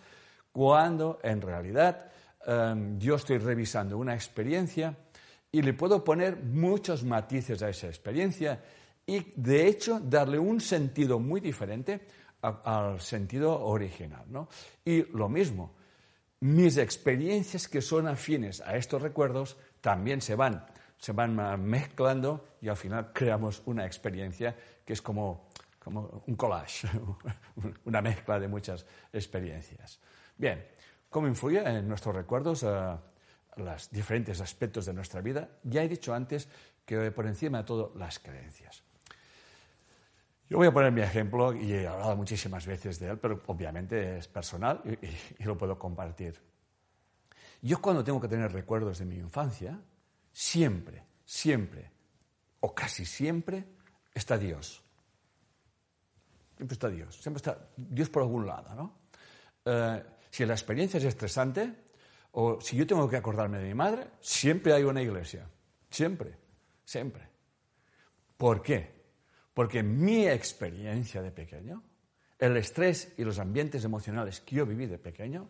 cuando 0.53 1.19
en 1.23 1.41
realidad 1.41 2.11
em, 2.47 2.99
yo 2.99 3.15
estoy 3.15 3.39
revisando 3.39 3.97
una 3.97 4.15
experiencia 4.15 4.97
y 5.51 5.63
le 5.63 5.73
puedo 5.73 6.03
poner 6.03 6.43
muchos 6.43 7.05
matices 7.05 7.63
a 7.63 7.69
esa 7.69 7.87
experiencia 7.87 8.63
y, 9.07 9.33
de 9.37 9.67
hecho, 9.67 10.01
darle 10.01 10.39
un 10.39 10.61
sentido 10.61 11.19
muy 11.19 11.41
diferente 11.41 12.07
al 12.43 13.01
sentido 13.01 13.65
original. 13.65 14.25
¿no? 14.29 14.49
Y 14.85 15.05
lo 15.17 15.29
mismo, 15.29 15.75
mis 16.41 16.77
experiencias 16.77 17.69
que 17.69 17.81
son 17.81 18.09
afines 18.09 18.61
a 18.61 18.77
estos 18.77 19.01
recuerdos 19.01 19.57
también 19.81 20.21
se 20.21 20.35
van, 20.35 20.67
se 20.99 21.13
van 21.13 21.37
mezclando 21.63 22.57
y 22.61 22.69
al 22.69 22.77
final 22.77 23.13
creamos 23.13 23.63
una 23.67 23.87
experiencia 23.87 24.57
que 24.85 24.93
es 24.93 25.03
como, 25.03 25.49
como 25.79 26.25
un 26.27 26.35
collage, 26.35 26.89
una 27.85 28.03
mezcla 28.03 28.41
de 28.41 28.49
muchas 28.49 28.85
experiencias. 29.13 30.01
Bien, 30.37 30.67
¿cómo 31.09 31.29
influye 31.29 31.61
en 31.61 31.89
nuestros 31.89 32.15
recuerdos 32.15 32.65
a 32.65 33.01
los 33.57 33.91
diferentes 33.91 34.41
aspectos 34.41 34.87
de 34.87 34.95
nuestra 34.95 35.21
vida? 35.21 35.49
Ya 35.63 35.85
he 35.85 35.89
dicho 35.89 36.13
antes 36.13 36.49
que 36.85 37.11
por 37.13 37.27
encima 37.27 37.59
de 37.59 37.65
todo 37.65 37.93
las 37.97 38.19
creencias. 38.19 38.83
Yo 40.49 40.59
voy 40.59 40.67
a 40.67 40.73
poner 40.73 40.93
mi 40.93 41.01
ejemplo 41.01 41.55
y 41.55 41.73
he 41.73 41.87
hablado 41.87 42.17
muchísimas 42.17 42.67
veces 42.67 42.99
de 42.99 43.11
él, 43.11 43.19
pero 43.19 43.43
obviamente 43.47 44.19
es 44.19 44.29
personal 44.29 44.83
y, 45.39 45.45
lo 45.45 45.57
puedo 45.57 45.79
compartir. 45.79 46.39
Yo 47.63 47.81
cuando 47.81 48.05
tengo 48.05 48.21
que 48.21 48.29
tener 48.29 48.53
recuerdos 48.53 48.99
de 48.99 49.05
mi 49.07 49.17
infancia, 49.17 49.79
siempre, 50.33 51.05
siempre, 51.25 51.91
o 52.61 52.75
casi 52.75 53.05
siempre, 53.05 53.65
está 54.13 54.37
Dios. 54.37 54.83
Siempre 56.57 56.75
está 56.75 56.89
Dios, 56.89 57.17
siempre 57.21 57.39
está 57.39 57.69
Dios 57.77 58.11
por 58.11 58.23
algún 58.23 58.47
lado, 58.47 58.75
¿no? 58.75 58.99
Eh, 59.65 60.03
si 60.31 60.45
la 60.45 60.55
experiencia 60.55 60.99
es 60.99 61.05
estresante, 61.05 61.73
o 62.33 62.61
si 62.61 62.77
yo 62.77 62.87
tengo 62.87 63.09
que 63.09 63.17
acordarme 63.17 63.59
de 63.59 63.69
mi 63.69 63.75
madre, 63.75 64.09
siempre 64.21 64.73
hay 64.73 64.85
una 64.85 65.03
iglesia. 65.03 65.47
Siempre, 65.91 66.35
siempre. 66.85 67.29
¿Por 68.37 68.63
qué? 68.63 69.02
Porque 69.55 69.83
mi 69.83 70.27
experiencia 70.27 71.23
de 71.23 71.31
pequeño, 71.31 71.83
el 72.39 72.57
estrés 72.57 73.13
y 73.17 73.25
los 73.25 73.39
ambientes 73.39 73.85
emocionales 73.85 74.41
que 74.41 74.57
yo 74.57 74.67
viví 74.67 74.87
de 74.87 74.99
pequeño, 74.99 75.49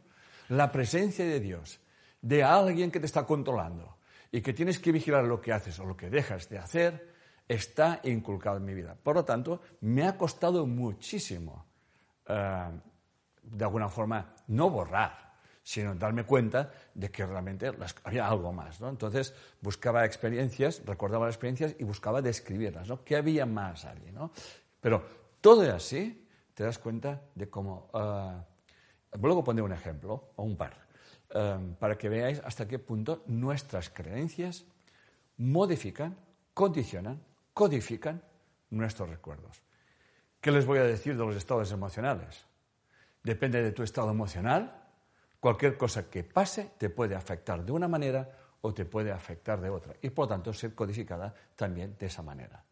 la 0.49 0.71
presencia 0.71 1.25
de 1.25 1.41
Dios, 1.41 1.81
de 2.21 2.43
alguien 2.43 2.91
que 2.91 3.01
te 3.01 3.07
está 3.07 3.25
controlando 3.25 3.97
y 4.31 4.41
que 4.41 4.53
tienes 4.53 4.79
que 4.79 4.93
vigilar 4.93 5.25
lo 5.25 5.41
que 5.41 5.53
haces 5.53 5.79
o 5.79 5.85
lo 5.85 5.97
que 5.97 6.11
dejas 6.11 6.49
de 6.49 6.59
hacer, 6.59 7.13
está 7.49 8.01
inculcado 8.05 8.57
en 8.57 8.65
mi 8.65 8.75
vida. 8.75 8.97
Por 9.01 9.17
lo 9.17 9.25
tanto, 9.25 9.61
me 9.81 10.07
ha 10.07 10.17
costado 10.17 10.67
muchísimo, 10.67 11.67
eh, 12.27 12.69
de 13.43 13.65
alguna 13.65 13.89
forma, 13.89 14.35
no 14.49 14.71
borrar, 14.71 15.32
sino 15.63 15.95
darme 15.95 16.25
cuenta 16.25 16.73
de 16.95 17.11
que 17.11 17.25
realmente 17.25 17.73
había 18.05 18.27
algo 18.27 18.53
más. 18.53 18.81
¿no? 18.81 18.89
Entonces 18.89 19.35
buscaba 19.61 20.05
experiencias, 20.05 20.83
recordaba 20.85 21.27
las 21.27 21.37
experiencias 21.37 21.77
y 21.79 21.85
buscaba 21.85 22.21
describirlas, 22.21 22.89
¿no? 22.89 23.05
¿Qué 23.05 23.17
había 23.17 23.47
más 23.47 23.85
allí? 23.85 24.11
¿no? 24.13 24.33
Pero 24.81 25.05
todo 25.41 25.63
es 25.63 25.71
así, 25.71 26.27
te 26.55 26.65
das 26.65 26.79
cuenta 26.79 27.23
de 27.35 27.49
cómo... 27.49 27.89
Luego 29.21 29.45
pondré 29.45 29.63
un 29.63 29.73
ejemplo, 29.73 30.33
o 30.37 30.43
un 30.43 30.57
par, 30.57 30.73
um, 31.35 31.75
para 31.75 31.99
que 31.99 32.09
veáis 32.09 32.41
hasta 32.45 32.67
qué 32.67 32.79
punto 32.79 33.23
nuestras 33.27 33.91
creencias 33.91 34.65
modifican, 35.37 36.17
condicionan, 36.55 37.23
codifican 37.53 38.23
nuestros 38.71 39.11
recuerdos. 39.11 39.61
¿Qué 40.41 40.51
les 40.51 40.65
voy 40.65 40.79
a 40.79 40.85
decir 40.85 41.17
de 41.17 41.27
los 41.27 41.37
estados 41.37 41.71
emocionales? 41.73 42.47
Depende 43.23 43.63
de 43.63 43.73
tu 43.73 43.83
estado 43.83 44.11
emocional, 44.11 44.82
cualquier 45.43 45.77
cosa 45.77 46.09
que 46.09 46.23
pase 46.23 46.71
te 46.79 46.89
puede 46.89 47.17
afectar 47.17 47.65
de 47.65 47.73
una 47.73 47.89
manera 47.89 48.31
o 48.61 48.73
te 48.73 48.85
puede 48.85 49.11
afectar 49.11 49.61
de 49.61 49.71
otra 49.71 49.93
y 50.01 50.11
por 50.11 50.29
tanto 50.29 50.55
ser 50.55 50.73
codificada 50.73 51.35
también 51.57 51.97
de 51.99 52.07
esa 52.07 52.23
manera. 52.23 52.65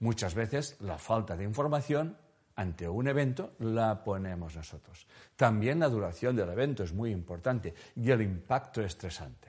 Muchas 0.00 0.34
veces 0.34 0.76
la 0.80 0.98
falta 0.98 1.36
de 1.36 1.44
información 1.44 2.18
ante 2.56 2.88
un 2.88 3.06
evento 3.06 3.52
la 3.60 4.02
ponemos 4.02 4.56
nosotros. 4.56 5.06
También 5.36 5.78
la 5.78 5.88
duración 5.88 6.34
del 6.34 6.48
evento 6.48 6.82
es 6.82 6.92
muy 6.92 7.12
importante 7.12 7.72
y 7.94 8.10
el 8.10 8.22
impacto 8.22 8.82
estresante. 8.82 9.48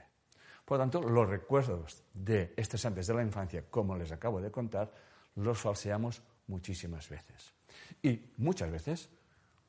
Por 0.64 0.78
tanto, 0.78 1.02
los 1.02 1.28
recuerdos 1.28 2.04
de 2.14 2.54
estresantes 2.56 3.08
de 3.08 3.16
la 3.16 3.24
infancia, 3.24 3.66
como 3.72 3.98
les 3.98 4.12
acabo 4.12 4.40
de 4.40 4.52
contar, 4.52 4.92
los 5.38 5.58
falseamos 5.58 6.22
muchísimas 6.46 7.10
veces. 7.10 7.56
Y 8.04 8.34
muchas 8.38 8.70
veces 8.70 9.10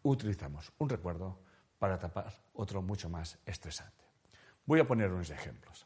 utilizamos 0.02 0.70
un 0.76 0.90
recuerdo 0.90 1.38
para 1.82 1.98
tapar 1.98 2.32
otro 2.54 2.80
mucho 2.80 3.08
más 3.08 3.40
estresante. 3.44 4.04
Voy 4.66 4.78
a 4.78 4.86
poner 4.86 5.10
unos 5.10 5.30
ejemplos. 5.30 5.84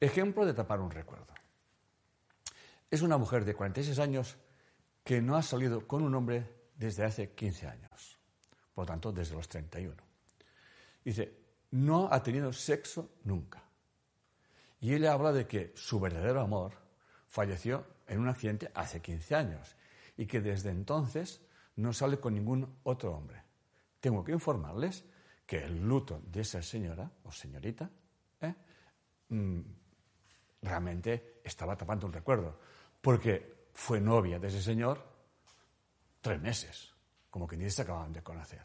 Ejemplo 0.00 0.44
de 0.44 0.52
tapar 0.52 0.80
un 0.80 0.90
recuerdo. 0.90 1.32
Es 2.90 3.02
una 3.02 3.18
mujer 3.18 3.44
de 3.44 3.54
46 3.54 4.00
años 4.00 4.36
que 5.04 5.22
no 5.22 5.36
ha 5.36 5.42
salido 5.44 5.86
con 5.86 6.02
un 6.02 6.12
hombre 6.16 6.72
desde 6.74 7.04
hace 7.04 7.30
15 7.30 7.68
años, 7.68 8.18
por 8.74 8.82
lo 8.82 8.86
tanto 8.86 9.12
desde 9.12 9.36
los 9.36 9.48
31. 9.48 9.94
Dice, 11.04 11.38
no 11.70 12.08
ha 12.10 12.20
tenido 12.20 12.52
sexo 12.52 13.12
nunca. 13.22 13.62
Y 14.80 14.92
ella 14.92 15.12
habla 15.12 15.30
de 15.30 15.46
que 15.46 15.72
su 15.76 16.00
verdadero 16.00 16.40
amor 16.40 16.72
falleció 17.28 17.86
en 18.08 18.18
un 18.18 18.28
accidente 18.28 18.72
hace 18.74 19.00
15 19.00 19.36
años 19.36 19.76
y 20.16 20.26
que 20.26 20.40
desde 20.40 20.70
entonces 20.70 21.42
no 21.76 21.92
sale 21.92 22.18
con 22.18 22.34
ningún 22.34 22.76
otro 22.82 23.14
hombre. 23.14 23.44
Tengo 24.00 24.24
que 24.24 24.32
informarles 24.32 25.04
que 25.52 25.62
el 25.62 25.86
luto 25.86 26.22
de 26.32 26.40
esa 26.40 26.62
señora 26.62 27.04
o 27.24 27.30
señorita 27.30 27.84
¿eh? 28.40 28.54
mm, 29.28 29.60
realmente 30.62 31.42
estaba 31.44 31.76
tapando 31.76 32.06
un 32.06 32.12
recuerdo, 32.14 32.58
porque 33.02 33.68
fue 33.74 34.00
novia 34.00 34.38
de 34.38 34.48
ese 34.48 34.62
señor 34.62 35.04
tres 36.22 36.40
meses, 36.40 36.94
como 37.28 37.46
que 37.46 37.58
ni 37.58 37.68
se 37.68 37.82
acababan 37.82 38.14
de 38.14 38.22
conocer. 38.22 38.64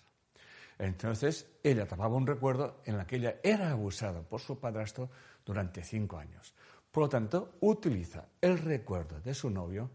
Entonces, 0.79 1.60
ella 1.62 1.86
tapaba 1.86 2.15
un 2.15 2.25
recuerdo 2.25 2.79
en 2.86 2.96
el 2.96 3.06
que 3.06 3.17
ella 3.17 3.36
era 3.44 3.70
abusada 3.72 4.22
por 4.22 4.39
su 4.39 4.58
padrastro 4.58 5.10
durante 5.44 5.84
cinco 5.84 6.17
años. 6.17 6.53
Por 6.89 7.03
lo 7.03 7.10
tanto, 7.10 7.58
utiliza 7.60 8.29
el 8.39 8.60
recuerdo 8.60 9.20
de 9.20 9.34
su 9.34 9.50
novio 9.50 9.91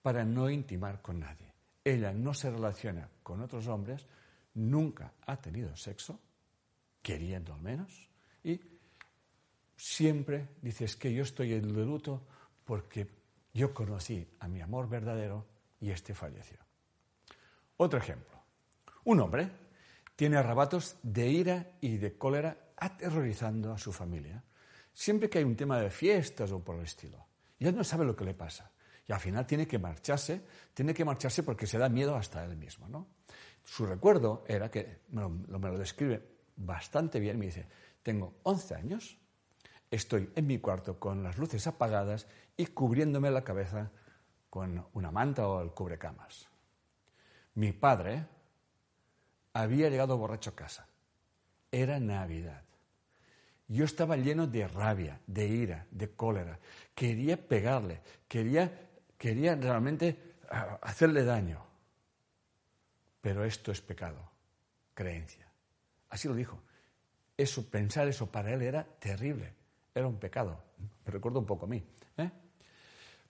para 0.00 0.24
no 0.24 0.48
intimar 0.48 1.02
con 1.02 1.18
nadie. 1.18 1.52
Ella 1.82 2.12
no 2.12 2.32
se 2.34 2.52
relaciona 2.52 3.10
con 3.24 3.40
otros 3.40 3.66
hombres, 3.66 4.06
nunca 4.54 5.12
ha 5.26 5.40
tenido 5.40 5.74
sexo 5.74 6.20
queriendo 7.06 7.54
al 7.54 7.60
menos, 7.60 8.10
y 8.42 8.60
siempre 9.76 10.48
dices 10.60 10.96
que 10.96 11.14
yo 11.14 11.22
estoy 11.22 11.52
en 11.52 11.66
el 11.66 11.86
luto 11.86 12.26
porque 12.64 13.06
yo 13.54 13.72
conocí 13.72 14.28
a 14.40 14.48
mi 14.48 14.60
amor 14.60 14.88
verdadero 14.88 15.46
y 15.78 15.90
este 15.90 16.16
falleció. 16.16 16.58
Otro 17.76 18.00
ejemplo. 18.00 18.42
Un 19.04 19.20
hombre 19.20 19.48
tiene 20.16 20.36
arrebatos 20.36 20.96
de 21.00 21.28
ira 21.28 21.76
y 21.80 21.96
de 21.96 22.18
cólera 22.18 22.72
aterrorizando 22.76 23.72
a 23.72 23.78
su 23.78 23.92
familia. 23.92 24.42
Siempre 24.92 25.30
que 25.30 25.38
hay 25.38 25.44
un 25.44 25.54
tema 25.54 25.78
de 25.78 25.90
fiestas 25.90 26.50
o 26.50 26.58
por 26.58 26.74
el 26.74 26.86
estilo. 26.86 27.24
Y 27.56 27.68
él 27.68 27.76
no 27.76 27.84
sabe 27.84 28.04
lo 28.04 28.16
que 28.16 28.24
le 28.24 28.34
pasa. 28.34 28.72
Y 29.06 29.12
al 29.12 29.20
final 29.20 29.46
tiene 29.46 29.68
que 29.68 29.78
marcharse, 29.78 30.42
tiene 30.74 30.92
que 30.92 31.04
marcharse 31.04 31.44
porque 31.44 31.68
se 31.68 31.78
da 31.78 31.88
miedo 31.88 32.16
hasta 32.16 32.44
él 32.44 32.56
mismo. 32.56 32.88
¿no? 32.88 33.06
Su 33.62 33.86
recuerdo 33.86 34.44
era 34.48 34.68
que, 34.68 35.02
me 35.10 35.68
lo 35.70 35.78
describe 35.78 36.35
bastante 36.56 37.20
bien. 37.20 37.38
Me 37.38 37.46
dice, 37.46 37.66
tengo 38.02 38.34
11 38.42 38.74
años, 38.74 39.18
estoy 39.90 40.30
en 40.34 40.46
mi 40.46 40.58
cuarto 40.58 40.98
con 40.98 41.22
las 41.22 41.38
luces 41.38 41.66
apagadas 41.66 42.26
y 42.56 42.66
cubriéndome 42.66 43.30
la 43.30 43.44
cabeza 43.44 43.90
con 44.50 44.86
una 44.94 45.10
manta 45.10 45.46
o 45.46 45.62
el 45.62 45.70
cubrecamas. 45.70 46.48
Mi 47.54 47.72
padre 47.72 48.26
había 49.52 49.88
llegado 49.88 50.18
borracho 50.18 50.50
a 50.50 50.56
casa. 50.56 50.86
Era 51.70 51.98
Navidad. 51.98 52.62
Yo 53.68 53.84
estaba 53.84 54.16
lleno 54.16 54.46
de 54.46 54.68
rabia, 54.68 55.20
de 55.26 55.48
ira, 55.48 55.86
de 55.90 56.14
cólera. 56.14 56.58
Quería 56.94 57.36
pegarle, 57.36 58.00
quería, 58.28 58.70
quería 59.18 59.56
realmente 59.56 60.36
ah, 60.50 60.78
hacerle 60.82 61.24
daño. 61.24 61.64
Pero 63.20 63.44
esto 63.44 63.72
es 63.72 63.80
pecado, 63.80 64.30
creencia. 64.94 65.45
Así 66.10 66.28
lo 66.28 66.34
dijo. 66.34 66.60
Eso, 67.36 67.68
pensar 67.68 68.08
eso 68.08 68.30
para 68.30 68.52
él 68.52 68.62
era 68.62 68.84
terrible, 68.84 69.52
era 69.94 70.06
un 70.06 70.18
pecado. 70.18 70.58
Me 71.04 71.12
recuerdo 71.12 71.38
un 71.38 71.46
poco 71.46 71.66
a 71.66 71.68
mí. 71.68 71.84
¿eh? 72.16 72.30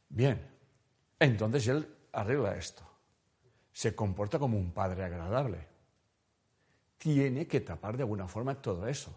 Bien, 0.08 0.40
entonces 1.18 1.66
él 1.68 1.88
arregla 2.12 2.56
esto. 2.56 2.82
Se 3.72 3.94
comporta 3.94 4.38
como 4.38 4.56
un 4.56 4.72
padre 4.72 5.04
agradable. 5.04 5.58
Tiene 6.98 7.46
que 7.46 7.60
tapar 7.60 7.96
de 7.96 8.04
alguna 8.04 8.28
forma 8.28 8.54
todo 8.54 8.86
eso. 8.86 9.14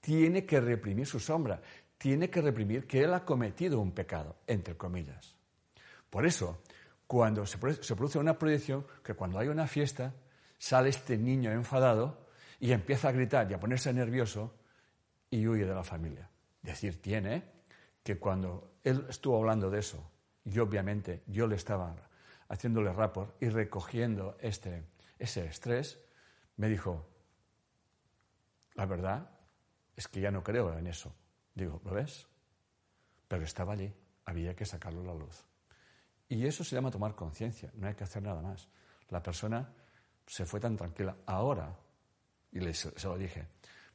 Tiene 0.00 0.46
que 0.46 0.60
reprimir 0.60 1.06
su 1.06 1.18
sombra. 1.18 1.60
Tiene 1.98 2.30
que 2.30 2.40
reprimir 2.40 2.86
que 2.86 3.02
él 3.02 3.12
ha 3.12 3.24
cometido 3.24 3.80
un 3.80 3.92
pecado, 3.92 4.36
entre 4.46 4.76
comillas. 4.76 5.34
Por 6.08 6.24
eso, 6.24 6.62
cuando 7.06 7.44
se 7.44 7.58
produce 7.58 8.18
una 8.18 8.38
proyección, 8.38 8.86
que 9.02 9.14
cuando 9.14 9.38
hay 9.38 9.48
una 9.48 9.66
fiesta, 9.66 10.14
sale 10.58 10.90
este 10.90 11.18
niño 11.18 11.50
enfadado 11.50 12.25
y 12.60 12.72
empieza 12.72 13.08
a 13.08 13.12
gritar 13.12 13.50
y 13.50 13.54
a 13.54 13.60
ponerse 13.60 13.92
nervioso 13.92 14.54
y 15.30 15.46
huye 15.46 15.64
de 15.64 15.74
la 15.74 15.84
familia. 15.84 16.28
Decir 16.62 17.00
tiene 17.00 17.42
que 18.02 18.18
cuando 18.18 18.78
él 18.84 19.06
estuvo 19.08 19.36
hablando 19.38 19.70
de 19.70 19.80
eso, 19.80 20.10
y 20.44 20.58
obviamente 20.58 21.24
yo 21.26 21.46
le 21.46 21.56
estaba 21.56 21.94
haciéndole 22.48 22.92
rapport 22.92 23.40
y 23.42 23.48
recogiendo 23.48 24.36
este, 24.40 24.84
ese 25.18 25.46
estrés, 25.46 25.98
me 26.56 26.68
dijo, 26.68 27.08
la 28.74 28.86
verdad 28.86 29.30
es 29.96 30.08
que 30.08 30.20
ya 30.20 30.30
no 30.30 30.42
creo 30.42 30.76
en 30.78 30.86
eso. 30.86 31.14
Digo, 31.54 31.80
¿lo 31.84 31.92
ves? 31.92 32.26
Pero 33.26 33.44
estaba 33.44 33.72
allí, 33.72 33.92
había 34.24 34.54
que 34.54 34.64
sacarlo 34.64 35.00
a 35.00 35.06
la 35.06 35.14
luz. 35.14 35.44
Y 36.28 36.46
eso 36.46 36.64
se 36.64 36.76
llama 36.76 36.90
tomar 36.90 37.14
conciencia, 37.14 37.70
no 37.74 37.88
hay 37.88 37.94
que 37.94 38.04
hacer 38.04 38.22
nada 38.22 38.40
más. 38.40 38.68
La 39.08 39.22
persona 39.22 39.72
se 40.26 40.44
fue 40.44 40.60
tan 40.60 40.76
tranquila. 40.76 41.16
Ahora 41.26 41.76
y 42.52 42.72
se 42.72 43.08
lo 43.08 43.18
dije, 43.18 43.46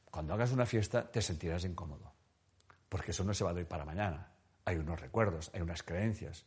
cuando 0.04 0.34
hagas 0.34 0.52
una 0.52 0.66
fiesta 0.66 1.10
te 1.10 1.22
sentirás 1.22 1.64
incómodo, 1.64 2.12
porque 2.88 3.12
eso 3.12 3.24
no 3.24 3.34
se 3.34 3.44
va 3.44 3.50
a 3.50 3.54
dar 3.54 3.66
para 3.66 3.84
mañana. 3.84 4.30
Hay 4.64 4.76
unos 4.76 5.00
recuerdos, 5.00 5.50
hay 5.54 5.62
unas 5.62 5.82
creencias, 5.82 6.44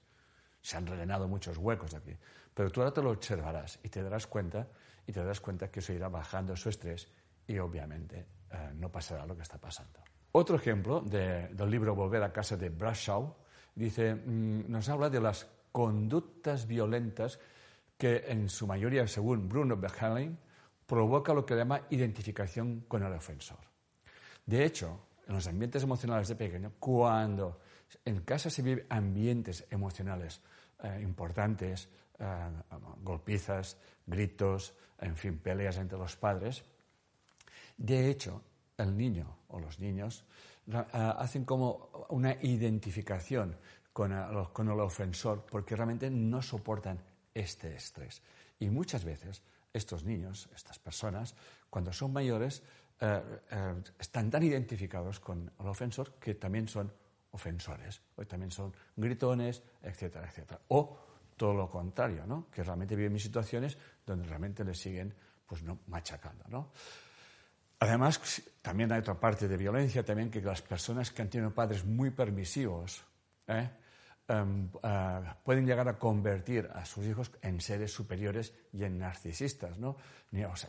se 0.62 0.78
han 0.78 0.88
rellenado 0.88 1.28
muchos 1.28 1.58
huecos 1.58 1.94
aquí. 1.94 2.16
Pero 2.54 2.72
tú 2.72 2.82
ahora 2.82 2.94
te 2.94 3.02
lo 3.02 3.12
observarás 3.12 3.80
y 3.84 3.90
te 3.90 4.02
darás 4.02 4.28
cuenta, 4.28 4.68
y 5.06 5.12
te 5.12 5.20
darás 5.20 5.42
cuenta 5.42 5.70
que 5.70 5.80
eso 5.80 5.94
irá 5.94 6.10
bajando 6.10 6.56
su 6.56 6.70
estrés 6.70 7.08
y 7.48 7.58
obviamente 7.58 8.26
eh, 8.52 8.72
no 8.76 8.92
pasará 8.92 9.26
lo 9.26 9.36
que 9.36 9.44
está 9.44 9.58
pasando. 9.58 10.00
Otro 10.32 10.56
ejemplo 10.56 11.02
del 11.02 11.70
libro 11.70 11.96
Volver 11.96 12.24
a 12.24 12.34
casa 12.34 12.58
de 12.58 12.70
Brashaw 12.70 13.36
dice, 13.74 14.16
mm, 14.16 14.70
nos 14.70 14.90
habla 14.90 15.10
de 15.10 15.22
las 15.22 15.48
conductas 15.72 16.68
violentas 16.68 17.40
que 17.98 18.24
en 18.28 18.50
su 18.50 18.68
mayoría, 18.68 19.08
según 19.08 19.48
Bruno 19.48 19.78
Behelin, 19.78 20.38
provoca 20.86 21.34
lo 21.34 21.46
que 21.46 21.56
llama 21.56 21.82
identificación 21.90 22.82
con 22.88 23.04
el 23.04 23.14
ofensor. 23.14 23.60
De 24.46 24.64
hecho, 24.64 25.00
en 25.28 25.34
los 25.36 25.48
ambientes 25.48 25.84
emocionales 25.84 26.28
de 26.28 26.36
pequeño, 26.36 26.74
cuando 26.80 27.60
en 28.04 28.22
casa 28.22 28.50
se 28.50 28.62
viven 28.62 28.86
ambientes 28.90 29.66
emocionales 29.70 30.42
eh, 30.84 31.00
importantes, 31.02 31.90
eh, 32.20 32.50
golpizas, 33.02 33.78
gritos, 34.06 34.76
en 35.00 35.16
fin, 35.16 35.40
peleas 35.40 35.78
entre 35.78 35.98
los 35.98 36.16
padres, 36.16 36.64
de 37.78 38.10
hecho, 38.10 38.42
el 38.78 38.96
niño 38.96 39.40
o 39.50 39.60
los 39.60 39.80
niños 39.80 40.26
eh, 40.68 40.84
hacen 40.94 41.46
como 41.46 42.08
una 42.10 42.34
identificación 42.42 43.58
con 43.92 44.14
con 44.52 44.68
el 44.68 44.80
ofensor 44.82 45.46
porque 45.50 45.76
realmente 45.76 46.10
no 46.10 46.42
soportan 46.42 47.00
este 47.34 47.76
estrés. 47.76 48.22
Y 48.60 48.70
muchas 48.70 49.06
veces 49.06 49.42
estos 49.76 50.04
niños, 50.04 50.50
estas 50.56 50.80
personas, 50.80 51.36
cuando 51.70 51.92
son 51.92 52.14
mayores, 52.14 52.64
eh, 53.00 53.22
eh, 53.52 53.84
están 54.00 54.32
tan 54.32 54.44
identificados 54.44 55.20
con 55.20 55.52
el 55.60 55.68
ofensor 55.68 56.14
que 56.14 56.36
también 56.36 56.68
son 56.68 56.92
ofensores, 57.32 58.02
o 58.16 58.26
también 58.26 58.52
son 58.52 58.74
gritones, 58.96 59.62
etcétera, 59.84 60.28
etcétera. 60.30 60.62
O 60.70 60.98
todo 61.36 61.54
lo 61.54 61.70
contrario, 61.70 62.26
¿no? 62.26 62.48
que 62.50 62.64
realmente 62.64 62.96
viven 62.96 63.20
situaciones 63.20 63.78
donde 64.06 64.26
realmente 64.26 64.64
les 64.64 64.80
siguen 64.80 65.14
pues, 65.46 65.62
no, 65.62 65.80
machacando. 65.88 66.46
¿no? 66.48 66.72
Además, 67.80 68.42
también 68.62 68.92
hay 68.94 69.00
otra 69.00 69.20
parte 69.20 69.50
de 69.50 69.58
violencia, 69.58 70.06
también 70.06 70.32
que 70.32 70.42
las 70.42 70.62
personas 70.62 71.12
que 71.12 71.22
han 71.22 71.30
tenido 71.30 71.54
padres 71.54 71.84
muy 71.84 72.12
permisivos 72.12 73.04
¿eh? 73.48 73.70
Em, 74.28 74.70
ah, 74.84 75.38
pueden 75.44 75.66
llegar 75.66 75.88
a 75.88 75.98
convertir 75.98 76.70
a 76.74 76.86
sus 76.86 77.06
hijos 77.06 77.32
en 77.42 77.62
seres 77.62 77.92
superiores 77.92 78.54
y 78.74 78.84
en 78.84 78.98
narcisistas. 78.98 79.78
¿no? 79.78 79.98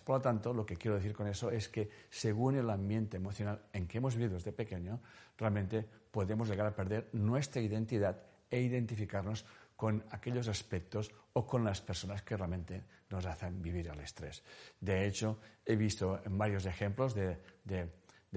por 0.05 0.16
lo 0.16 0.21
tanto, 0.21 0.55
lo 0.55 0.64
que 0.64 0.77
quiero 0.77 0.97
decir 0.97 1.12
con 1.12 1.27
eso 1.27 1.51
es 1.51 1.69
que 1.69 1.90
según 2.11 2.57
el 2.57 2.71
ambiente 2.71 3.16
emocional 3.16 3.62
en 3.73 3.87
que 3.87 3.99
hemos 3.99 4.14
vivido 4.14 4.35
desde 4.35 4.53
pequeño, 4.53 5.01
realmente 5.37 5.87
podemos 6.11 6.49
llegar 6.49 6.66
a 6.66 6.75
perder 6.75 7.09
nuestra 7.12 7.61
identidad 7.61 8.16
e 8.51 8.61
identificarnos 8.61 9.45
con 9.77 10.05
aquellos 10.11 10.49
aspectos 10.49 11.11
o 11.35 11.47
con 11.47 11.64
las 11.64 11.81
personas 11.81 12.23
que 12.23 12.37
realmente 12.37 12.83
nos 13.11 13.27
hacen 13.27 13.61
vivir 13.61 13.88
el 13.88 14.01
estrés. 14.01 14.42
De 14.81 15.07
hecho, 15.07 15.38
he 15.64 15.77
visto 15.77 16.21
en 16.25 16.37
varios 16.38 16.64
ejemplos 16.64 17.14
de, 17.14 17.38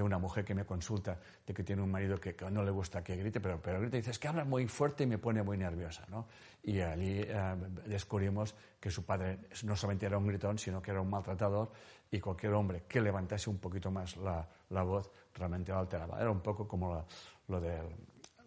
una 0.04 0.18
mujer 0.18 0.46
que 0.46 0.54
me 0.54 0.66
consulta 0.66 1.20
de 1.46 1.54
que 1.54 1.64
tiene 1.64 1.82
un 1.82 1.92
marido 1.92 2.20
que, 2.20 2.36
no 2.52 2.64
le 2.64 2.72
gusta 2.72 3.04
que 3.04 3.16
grite, 3.16 3.40
pero, 3.40 3.62
pero 3.62 3.80
grita 3.80 3.98
y 3.98 4.02
dice, 4.02 4.20
que 4.20 4.28
habla 4.28 4.46
muy 4.46 4.68
fuerte 4.68 5.04
y 5.04 5.08
me 5.08 5.18
pone 5.18 5.44
muy 5.44 5.58
nerviosa. 5.58 6.06
¿no? 6.10 6.28
Y 6.64 6.80
allí 6.82 7.22
eh, 7.22 7.56
descubrimos 7.86 8.56
que 8.80 8.92
su 8.92 9.06
padre 9.06 9.40
no 9.64 9.76
solamente 9.76 10.06
era 10.06 10.18
un 10.18 10.28
gritón, 10.28 10.58
sino 10.58 10.82
que 10.82 10.92
era 10.92 11.02
un 11.02 11.10
maltratador 11.10 11.72
y 12.12 12.20
cualquier 12.20 12.54
hombre 12.54 12.84
que 12.88 13.02
levantase 13.02 13.50
un 13.50 13.60
poquito 13.60 13.92
más 13.92 14.18
la, 14.18 14.48
voz 14.84 15.12
realmente 15.34 15.72
lo 15.72 15.80
alteraba. 15.80 16.20
Era 16.20 16.32
un 16.32 16.42
poco 16.42 16.68
como 16.68 17.06
lo 17.48 17.62
del, 17.62 17.88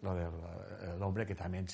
lo 0.01 0.15
del 0.15 1.01
hombre 1.01 1.25
que 1.25 1.35
también 1.35 1.67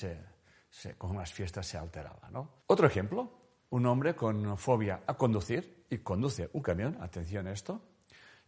con 0.96 1.16
las 1.16 1.32
fiestas 1.32 1.66
se 1.66 1.78
alteraba. 1.78 2.28
¿no? 2.30 2.62
Otro 2.66 2.86
ejemplo, 2.86 3.30
un 3.70 3.86
hombre 3.86 4.14
con 4.14 4.56
fobia 4.56 5.02
a 5.06 5.14
conducir 5.14 5.84
y 5.90 5.98
conduce 5.98 6.50
un 6.52 6.62
camión, 6.62 6.98
atención 7.00 7.46
a 7.46 7.52
esto, 7.52 7.80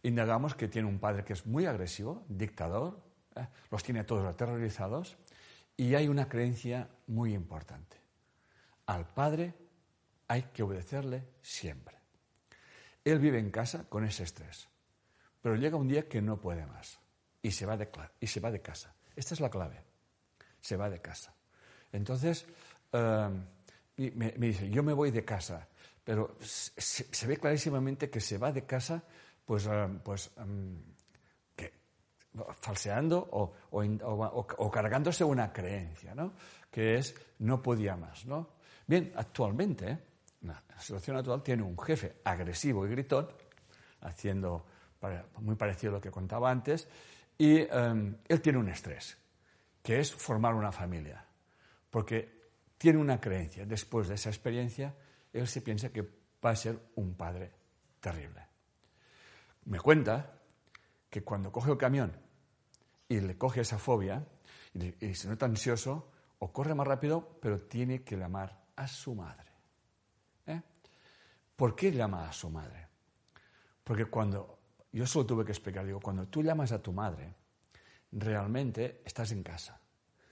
indagamos 0.03 0.55
que 0.55 0.67
tiene 0.67 0.87
un 0.87 0.99
padre 0.99 1.23
que 1.23 1.33
es 1.33 1.45
muy 1.45 1.65
agresivo, 1.65 2.25
dictador, 2.27 3.01
¿eh? 3.35 3.47
los 3.71 3.83
tiene 3.83 4.03
todos 4.03 4.25
aterrorizados 4.25 5.17
y 5.75 5.95
hay 5.95 6.07
una 6.07 6.29
creencia 6.29 6.89
muy 7.07 7.33
importante. 7.33 7.97
Al 8.85 9.07
padre 9.13 9.53
hay 10.27 10.43
que 10.53 10.63
obedecerle 10.63 11.23
siempre. 11.41 11.97
Él 13.03 13.19
vive 13.19 13.39
en 13.39 13.51
casa 13.51 13.87
con 13.89 14.05
ese 14.05 14.23
estrés, 14.23 14.69
pero 15.41 15.55
llega 15.55 15.77
un 15.77 15.87
día 15.87 16.07
que 16.07 16.21
no 16.21 16.39
puede 16.39 16.65
más 16.67 16.99
y 17.41 17.51
se 17.51 17.65
va 17.65 17.77
de, 17.77 17.89
y 18.19 18.27
se 18.27 18.39
va 18.39 18.51
de 18.51 18.61
casa. 18.61 18.93
Esta 19.15 19.33
es 19.33 19.39
la 19.39 19.49
clave. 19.49 19.81
Se 20.61 20.77
va 20.77 20.89
de 20.89 21.01
casa. 21.01 21.33
Entonces, 21.91 22.45
em, 22.91 23.45
me, 24.15 24.31
dice, 24.31 24.69
yo 24.69 24.81
me 24.81 24.93
voy 24.93 25.11
de 25.11 25.23
casa, 25.23 25.67
pero 26.03 26.37
se, 26.41 27.27
ve 27.27 27.37
clarísimamente 27.37 28.09
que 28.09 28.19
se 28.19 28.37
va 28.37 28.51
de 28.51 28.65
casa 28.65 29.03
pues, 29.45 29.65
em, 29.67 29.99
pues 29.99 30.31
em, 30.37 30.81
falseando 32.59 33.29
o, 33.31 34.71
cargándose 34.71 35.23
una 35.23 35.53
creencia, 35.53 36.15
¿no? 36.15 36.33
que 36.71 36.97
es 36.97 37.15
no 37.39 37.61
podía 37.61 37.95
más. 37.95 38.25
¿no? 38.25 38.55
Bien, 38.87 39.13
actualmente, 39.15 39.99
la 40.41 40.61
situación 40.79 41.17
actual 41.17 41.43
tiene 41.43 41.61
un 41.61 41.77
jefe 41.77 42.21
agresivo 42.23 42.87
y 42.87 42.89
gritón, 42.89 43.29
haciendo 44.01 44.65
muy 45.39 45.55
parecido 45.55 45.91
a 45.91 45.95
lo 45.97 46.01
que 46.01 46.09
contaba 46.09 46.49
antes, 46.49 46.87
y 47.37 47.59
él 47.59 48.41
tiene 48.41 48.57
un 48.57 48.69
estrés, 48.69 49.17
que 49.83 49.99
es 49.99 50.11
formar 50.11 50.55
una 50.55 50.71
familia 50.71 51.23
porque 51.93 52.41
tiene 52.75 52.97
una 52.97 53.21
creencia. 53.21 53.67
Después 53.67 54.07
de 54.07 54.15
esa 54.15 54.29
experiencia, 54.29 54.95
él 55.31 55.47
se 55.47 55.61
piensa 55.61 55.89
que 55.89 56.01
va 56.43 56.49
a 56.49 56.55
ser 56.55 56.79
un 56.95 57.13
padre 57.13 57.51
terrible. 57.99 58.41
Me 59.65 59.79
cuenta 59.79 60.39
que 61.09 61.23
cuando 61.23 61.51
coge 61.51 61.71
el 61.71 61.77
camión 61.77 62.11
y 63.07 63.19
le 63.19 63.37
coge 63.37 63.61
esa 63.61 63.77
fobia 63.77 64.25
y, 64.73 65.13
se 65.13 65.27
nota 65.27 65.45
ansioso, 65.45 66.09
o 66.39 66.51
corre 66.51 66.73
más 66.73 66.87
rápido, 66.87 67.37
pero 67.41 67.61
tiene 67.61 68.03
que 68.03 68.17
llamar 68.17 68.65
a 68.75 68.87
su 68.87 69.15
madre. 69.15 69.51
¿Eh? 70.47 70.61
¿Por 71.55 71.75
qué 71.75 71.91
llama 71.91 72.27
a 72.27 72.33
su 72.33 72.49
madre? 72.49 72.87
Porque 73.83 74.05
cuando, 74.05 74.59
yo 74.91 75.05
solo 75.05 75.25
tuve 75.25 75.45
que 75.45 75.51
explicar, 75.51 75.85
digo, 75.85 75.99
cuando 75.99 76.27
tú 76.27 76.41
llamas 76.41 76.71
a 76.71 76.81
tu 76.81 76.91
madre, 76.91 77.33
realmente 78.11 79.01
estás 79.05 79.31
en 79.31 79.43
casa. 79.43 79.79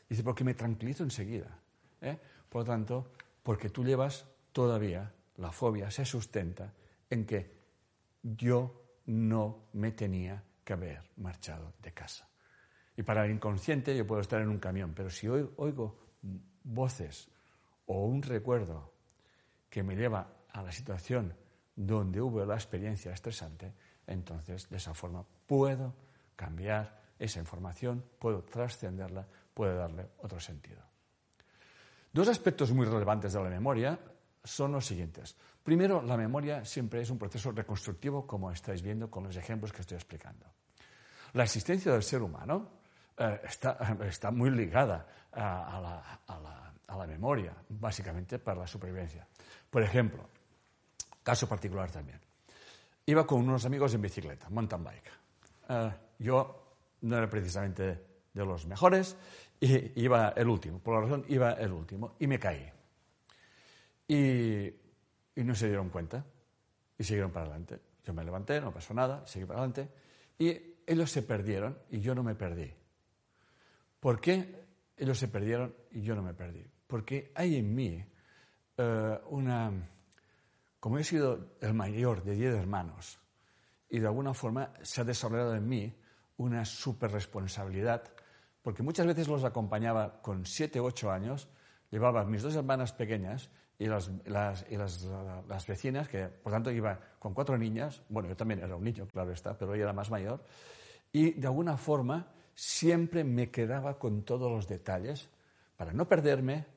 Dice, 0.10 0.24
porque 0.24 0.44
me 0.44 0.54
tranquilizo 0.54 1.04
enseguida. 1.04 1.58
¿eh? 2.02 2.20
Por 2.50 2.62
lo 2.62 2.66
tanto, 2.66 3.12
porque 3.44 3.70
tú 3.70 3.86
llevas 3.86 4.26
todavía, 4.52 5.14
la 5.38 5.52
fobia 5.52 5.90
se 5.92 6.04
sustenta 6.04 6.74
en 7.10 7.26
que 7.26 7.62
yo 8.22 8.81
no 9.06 9.68
me 9.74 9.92
tenía 9.92 10.44
que 10.64 10.74
haber 10.74 11.02
marchado 11.18 11.74
de 11.82 11.94
casa. 11.94 12.28
Y 12.96 13.04
para 13.04 13.26
el 13.26 13.32
inconsciente 13.32 13.96
yo 13.96 14.06
puedo 14.06 14.22
estar 14.22 14.42
en 14.42 14.50
un 14.50 14.60
camión, 14.60 14.94
pero 14.94 15.10
si 15.10 15.28
oigo 15.28 15.98
voces 16.64 17.30
o 17.86 18.06
un 18.06 18.22
recuerdo 18.22 18.94
que 19.70 19.84
me 19.84 19.96
lleva 19.96 20.28
a 20.50 20.62
la 20.62 20.72
situación 20.72 21.34
donde 21.76 22.22
hubo 22.22 22.46
la 22.46 22.56
experiencia 22.56 23.14
estresante, 23.14 23.74
entonces 24.06 24.70
de 24.70 24.78
esa 24.78 24.94
forma 24.94 25.26
puedo 25.48 25.96
cambiar 26.36 27.02
esa 27.18 27.40
información, 27.40 28.04
puedo 28.20 28.44
trascenderla 28.44 29.28
puede 29.54 29.76
darle 29.76 30.10
otro 30.20 30.40
sentido. 30.40 30.82
Dos 32.12 32.28
aspectos 32.28 32.72
muy 32.72 32.86
relevantes 32.86 33.34
de 33.34 33.44
la 33.44 33.50
memoria 33.50 34.00
son 34.44 34.72
los 34.72 34.86
siguientes. 34.86 35.36
Primero, 35.64 36.02
la 36.02 36.18
memoria 36.18 36.66
siempre 36.66 37.02
es 37.02 37.10
un 37.10 37.18
proceso 37.18 37.52
reconstructivo, 37.52 38.26
como 38.26 38.52
estáis 38.52 38.82
viendo 38.82 39.10
con 39.10 39.24
los 39.24 39.36
ejemplos 39.36 39.72
que 39.72 39.82
estoy 39.82 39.96
explicando. 39.96 40.46
La 41.34 41.44
existencia 41.44 41.92
del 41.92 42.04
ser 42.04 42.22
humano 42.22 42.70
eh, 43.18 43.42
está, 43.44 44.32
muy 44.32 44.50
ligada 44.50 45.06
a, 45.32 46.20
la, 46.98 47.08
memoria, 47.08 47.56
básicamente 47.70 48.40
para 48.40 48.62
la 48.62 48.68
supervivencia. 48.68 49.28
Por 49.70 49.84
ejemplo, 49.84 50.28
caso 51.24 51.48
particular 51.48 51.90
también. 51.92 52.20
Iba 53.06 53.26
con 53.26 53.40
unos 53.40 53.66
amigos 53.66 53.94
en 53.94 54.02
bicicleta, 54.02 54.50
mountain 54.50 54.84
bike. 54.84 55.12
Eh, 55.70 55.92
yo 56.20 56.76
no 57.02 57.18
era 57.18 57.30
precisamente 57.30 57.84
de 58.34 58.46
los 58.46 58.66
mejores, 58.66 59.16
y 59.60 60.02
iba 60.02 60.30
el 60.30 60.48
último. 60.48 60.80
Por 60.80 60.96
la 60.96 61.02
razón, 61.02 61.26
iba 61.30 61.54
el 61.54 61.72
último. 61.72 62.16
Y 62.20 62.28
me 62.28 62.40
caí. 62.40 62.72
Y, 64.14 64.74
no 65.44 65.56
se 65.56 65.68
dieron 65.68 65.90
cuenta. 65.90 66.26
Y 66.98 67.04
siguieron 67.04 67.32
para 67.32 67.46
adelante. 67.46 67.80
Yo 68.04 68.14
me 68.14 68.26
levanté, 68.26 68.60
no 68.60 68.74
pasó 68.74 68.94
nada, 68.94 69.26
seguí 69.26 69.46
para 69.46 69.60
adelante. 69.60 69.90
Y 70.38 70.76
ellos 70.86 71.10
se 71.10 71.22
perdieron 71.22 71.78
y 71.90 72.02
yo 72.02 72.14
no 72.14 72.22
me 72.22 72.36
perdí. 72.36 72.74
¿Por 74.00 74.20
qué 74.20 74.66
ellos 74.98 75.18
se 75.18 75.30
perdieron 75.30 75.74
y 75.92 76.02
yo 76.02 76.16
no 76.16 76.24
me 76.24 76.34
perdí? 76.34 76.66
Porque 76.88 77.32
hay 77.36 77.56
en 77.56 77.74
mí 77.74 78.06
eh, 78.78 79.20
una... 79.30 79.72
Como 80.80 80.98
he 80.98 81.04
sido 81.04 81.56
el 81.62 81.74
mayor 81.74 82.24
de 82.24 82.36
diez 82.36 82.56
hermanos 82.56 83.20
y 83.88 84.00
de 84.00 84.08
alguna 84.08 84.34
forma 84.34 84.74
se 84.82 85.02
ha 85.02 85.04
desarrollado 85.04 85.56
en 85.56 85.70
mí 85.70 85.96
una 86.38 86.66
superresponsabilidad 86.66 88.12
porque 88.64 88.82
muchas 88.82 89.06
veces 89.06 89.28
los 89.28 89.44
acompañaba 89.44 90.22
con 90.22 90.46
siete 90.46 90.80
ocho 90.80 91.12
años, 91.12 91.48
llevaba 91.92 92.22
a 92.22 92.26
mis 92.26 92.42
dos 92.42 92.56
hermanas 92.56 92.94
pequeñas 92.94 93.52
y, 93.82 93.88
las, 93.88 94.12
las, 94.28 95.68
vecinas, 95.68 96.08
que 96.08 96.28
por 96.28 96.52
tanto 96.52 96.70
iba 96.70 97.00
con 97.18 97.34
cuatro 97.34 97.58
niñas, 97.58 98.04
bueno, 98.10 98.30
yo 98.30 98.38
también 98.38 98.60
era 98.60 98.76
un 98.76 98.84
niño, 98.84 99.08
claro 99.08 99.32
está, 99.32 99.58
pero 99.58 99.74
ella 99.74 99.86
era 99.86 99.94
más 99.94 100.12
mayor, 100.12 100.46
y 101.12 101.32
de 101.32 101.48
alguna 101.48 101.78
forma 101.78 102.32
siempre 102.54 103.24
me 103.24 103.50
quedaba 103.50 103.98
con 103.98 104.22
todos 104.22 104.52
los 104.52 104.68
detalles 104.68 105.30
para 105.78 105.94
no 105.94 106.08
perderme 106.08 106.68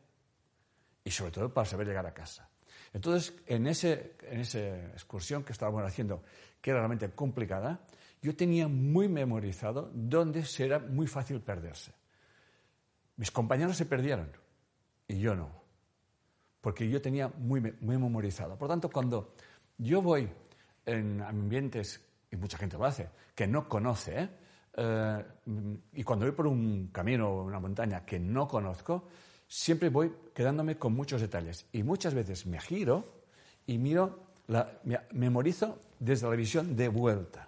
y 1.04 1.10
sobre 1.10 1.30
todo 1.30 1.52
para 1.52 1.66
saber 1.66 1.88
llegar 1.88 2.06
a 2.06 2.14
casa. 2.14 2.48
Entonces, 2.94 3.34
en, 3.48 3.66
ese, 3.66 4.16
en 4.22 4.40
esa 4.40 4.60
excursión 4.92 5.44
que 5.44 5.52
estábamos 5.52 5.82
haciendo, 5.82 6.22
que 6.62 6.70
era 6.70 6.78
realmente 6.78 7.10
complicada, 7.10 7.80
yo 8.22 8.34
tenía 8.34 8.66
muy 8.66 9.08
memorizado 9.08 9.90
dónde 9.92 10.42
será 10.46 10.78
muy 10.78 11.06
fácil 11.06 11.42
perderse. 11.42 11.92
Mis 13.16 13.30
compañeros 13.30 13.76
se 13.76 13.84
perdieron 13.84 14.30
y 15.06 15.18
yo 15.18 15.34
no, 15.34 15.63
porque 16.64 16.88
yo 16.88 17.03
tenía 17.03 17.29
muy, 17.29 17.61
muy 17.61 17.98
memorizado. 17.98 18.57
Por 18.57 18.68
tanto, 18.68 18.88
cuando 18.88 19.35
yo 19.77 20.00
voy 20.00 20.27
en 20.87 21.20
ambientes, 21.20 22.00
y 22.31 22.37
mucha 22.37 22.57
gente 22.57 22.79
lo 22.79 22.87
hace, 22.87 23.11
que 23.35 23.46
no 23.46 23.68
conoce, 23.68 24.22
¿eh? 24.22 24.29
Eh, 24.79 25.24
y 25.92 26.03
cuando 26.03 26.24
voy 26.24 26.35
por 26.35 26.46
un 26.46 26.88
camino 26.90 27.29
o 27.29 27.44
una 27.44 27.61
montaña 27.61 28.07
que 28.07 28.18
no 28.18 28.48
conozco, 28.48 29.09
siempre 29.46 29.90
voy 29.90 30.11
quedándome 30.35 30.79
con 30.79 30.94
muchos 30.94 31.20
detalles. 31.20 31.66
Y 31.70 31.83
muchas 31.83 32.14
veces 32.14 32.46
me 32.46 32.59
giro 32.59 33.24
y 33.66 33.77
miro, 33.77 34.20
la, 34.46 34.81
memorizo 35.12 35.79
desde 35.98 36.31
la 36.31 36.35
visión 36.35 36.74
de 36.74 36.88
vuelta. 36.88 37.46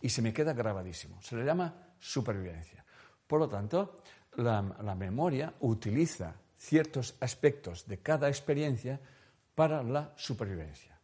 y 0.00 0.08
se 0.08 0.22
me 0.22 0.32
queda 0.32 0.54
grabadísimo. 0.54 1.20
Se 1.20 1.36
le 1.36 1.44
llama 1.44 1.74
supervivencia. 1.98 2.82
Por 3.26 3.38
lo 3.38 3.48
tanto, 3.48 3.96
la, 4.36 4.62
memoria 4.94 5.52
utiliza 5.60 6.34
ciertos 6.56 7.16
aspectos 7.20 7.86
de 7.86 7.98
cada 7.98 8.28
experiencia 8.28 9.00
para 9.54 9.82
la 9.82 10.12
supervivencia. 10.16 10.98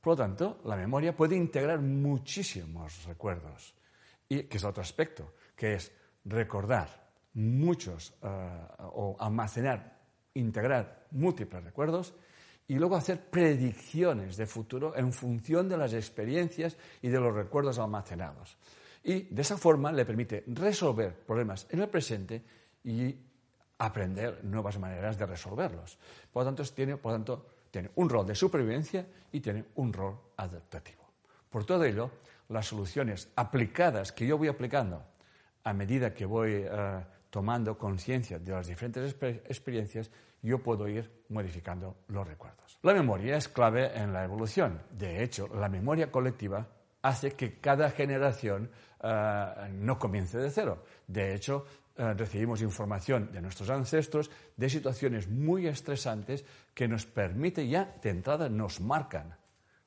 Por 0.00 0.12
lo 0.12 0.16
tanto, 0.16 0.60
la 0.64 0.76
memoria 0.76 1.16
puede 1.16 1.36
integrar 1.36 1.80
muchísimos 1.80 3.04
recuerdos, 3.04 3.74
y 4.28 4.44
que 4.44 4.56
es 4.56 4.64
otro 4.64 4.82
aspecto, 4.82 5.34
que 5.56 5.74
es 5.74 5.92
recordar 6.24 7.08
muchos 7.34 8.14
eh, 8.22 8.26
o 8.78 9.16
almacenar, 9.18 9.98
integrar 10.34 11.06
múltiples 11.10 11.64
recuerdos 11.64 12.14
y 12.68 12.74
luego 12.74 12.96
hacer 12.96 13.30
predicciones 13.30 14.36
de 14.36 14.46
futuro 14.46 14.96
en 14.96 15.12
función 15.12 15.68
de 15.68 15.76
las 15.76 15.92
experiencias 15.92 16.76
y 17.02 17.08
de 17.08 17.20
los 17.20 17.34
recuerdos 17.34 17.78
almacenados. 17.78 18.56
Y 19.04 19.22
de 19.22 19.42
esa 19.42 19.56
forma 19.56 19.92
le 19.92 20.04
permite 20.04 20.44
resolver 20.48 21.14
problemas 21.14 21.66
en 21.70 21.80
el 21.80 21.88
presente 21.88 22.42
y 22.82 23.14
aprender 23.78 24.44
nuevas 24.44 24.78
maneras 24.78 25.18
de 25.18 25.26
resolverlos. 25.26 25.98
Por 26.32 26.42
lo 26.42 26.48
tanto, 26.48 26.64
tiene, 26.72 26.96
por 26.96 27.12
tanto, 27.12 27.46
tiene 27.70 27.90
un 27.96 28.08
rol 28.08 28.26
de 28.26 28.34
supervivencia 28.34 29.06
y 29.32 29.40
tiene 29.40 29.64
un 29.76 29.92
rol 29.92 30.18
adaptativo. 30.36 31.04
Por 31.50 31.64
todo 31.64 31.84
ello, 31.84 32.10
las 32.48 32.66
soluciones 32.66 33.28
aplicadas 33.36 34.12
que 34.12 34.26
yo 34.26 34.38
voy 34.38 34.48
aplicando 34.48 35.02
a 35.64 35.72
medida 35.72 36.14
que 36.14 36.24
voy 36.24 36.64
eh, 36.64 37.04
tomando 37.28 37.76
conciencia 37.76 38.38
de 38.38 38.52
las 38.52 38.68
diferentes 38.68 39.14
experiencias, 39.48 40.10
yo 40.42 40.62
puedo 40.62 40.86
ir 40.88 41.10
modificando 41.28 41.96
los 42.08 42.26
recuerdos. 42.26 42.78
La 42.82 42.94
memoria 42.94 43.36
es 43.36 43.48
clave 43.48 43.90
en 43.96 44.12
la 44.12 44.22
evolución. 44.24 44.80
De 44.92 45.24
hecho, 45.24 45.48
la 45.48 45.68
memoria 45.68 46.10
colectiva 46.10 46.66
hace 47.02 47.32
que 47.32 47.58
cada 47.58 47.90
generación 47.90 48.70
eh, 49.02 49.68
no 49.72 49.98
comience 49.98 50.38
de 50.38 50.50
cero. 50.50 50.84
De 51.06 51.34
hecho, 51.34 51.66
eh, 51.96 52.14
recibimos 52.14 52.62
información 52.62 53.30
de 53.32 53.40
nuestros 53.40 53.70
ancestros 53.70 54.30
de 54.56 54.68
situaciones 54.68 55.28
muy 55.28 55.66
estresantes 55.66 56.44
que 56.74 56.88
nos 56.88 57.06
permite 57.06 57.68
ya 57.68 57.96
de 58.02 58.10
entrada 58.10 58.48
nos 58.48 58.80
marcan, 58.80 59.36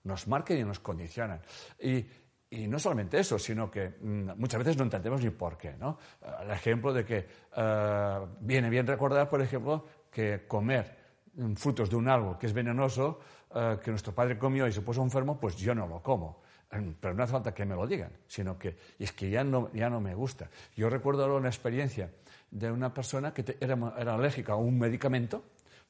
nos 0.03 0.27
marcan 0.27 0.57
y 0.57 0.63
nos 0.63 0.79
condicionan. 0.79 1.41
Y 1.79 2.05
y 2.51 2.67
no 2.67 2.79
solamente 2.79 3.19
eso, 3.19 3.37
sino 3.37 3.69
que 3.69 3.89
mm, 4.01 4.31
muchas 4.37 4.59
veces 4.59 4.77
no 4.77 4.83
entendemos 4.83 5.23
ni 5.23 5.29
por 5.29 5.57
qué. 5.57 5.75
¿no? 5.77 5.99
El 6.41 6.49
ejemplo 6.49 6.91
de 6.91 7.05
que 7.05 7.27
eh, 7.55 8.19
viene 8.39 8.69
bien 8.69 8.87
recordar, 8.87 9.29
por 9.29 9.41
ejemplo, 9.41 9.85
que 10.11 10.45
comer 10.47 10.97
mm, 11.35 11.53
frutos 11.53 11.89
de 11.89 11.95
un 11.95 12.07
árbol 12.07 12.37
que 12.39 12.47
es 12.47 12.53
venenoso, 12.53 13.19
eh, 13.53 13.77
que 13.83 13.91
nuestro 13.91 14.15
padre 14.15 14.37
comió 14.37 14.67
y 14.67 14.71
se 14.71 14.81
puso 14.81 15.03
enfermo, 15.03 15.39
pues 15.39 15.57
yo 15.57 15.75
no 15.75 15.85
lo 15.85 16.01
como. 16.01 16.41
Em, 16.71 16.93
pero 16.99 17.13
no 17.15 17.23
hace 17.23 17.33
falta 17.33 17.53
que 17.53 17.65
me 17.65 17.75
lo 17.75 17.87
digan, 17.87 18.11
sino 18.27 18.57
que 18.57 18.77
es 18.99 19.11
que 19.11 19.29
ya 19.29 19.43
no, 19.43 19.71
ya 19.73 19.89
no 19.89 19.99
me 19.99 20.13
gusta. 20.13 20.49
Yo 20.75 20.89
recuerdo 20.89 21.35
una 21.35 21.49
experiencia 21.49 22.11
de 22.51 22.71
una 22.71 22.93
persona 22.93 23.33
que 23.33 23.57
era, 23.59 23.77
era, 23.97 24.15
alérgica 24.15 24.53
a 24.53 24.55
un 24.55 24.77
medicamento, 24.77 25.43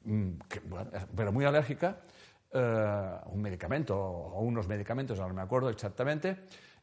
mm, 0.05 0.31
pero 1.15 1.31
muy 1.31 1.45
alérgica, 1.45 1.97
eh, 2.51 3.15
un 3.25 3.41
medicamento 3.41 3.95
o 3.95 4.41
unos 4.41 4.67
medicamentos, 4.67 5.19
no 5.19 5.33
me 5.33 5.41
acuerdo 5.41 5.69
exactamente, 5.69 6.37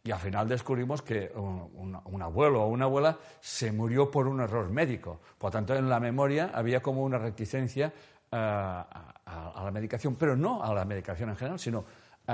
y 0.05 0.13
al 0.13 0.21
final 0.21 0.47
descubrimos 0.47 1.03
que 1.03 1.33
un, 1.35 2.23
abuelo 2.23 2.63
o 2.63 2.69
una 2.69 2.85
abuela 2.85 3.19
se 3.41 3.73
murió 3.73 4.09
por 4.09 4.29
un 4.29 4.41
error 4.41 4.71
médico. 4.71 5.21
Por 5.37 5.49
lo 5.49 5.53
tanto, 5.53 5.75
en 5.75 5.89
la 5.89 5.99
memoria 5.99 6.53
había 6.55 6.81
como 6.81 7.03
una 7.03 7.19
reticencia 7.19 7.93
eh, 8.31 8.37
a, 8.37 9.63
la 9.65 9.71
medicación, 9.73 10.15
pero 10.15 10.37
no 10.37 10.63
a 10.63 10.73
la 10.73 10.85
medicación 10.85 11.31
en 11.31 11.37
general, 11.37 11.59
sino 11.59 11.85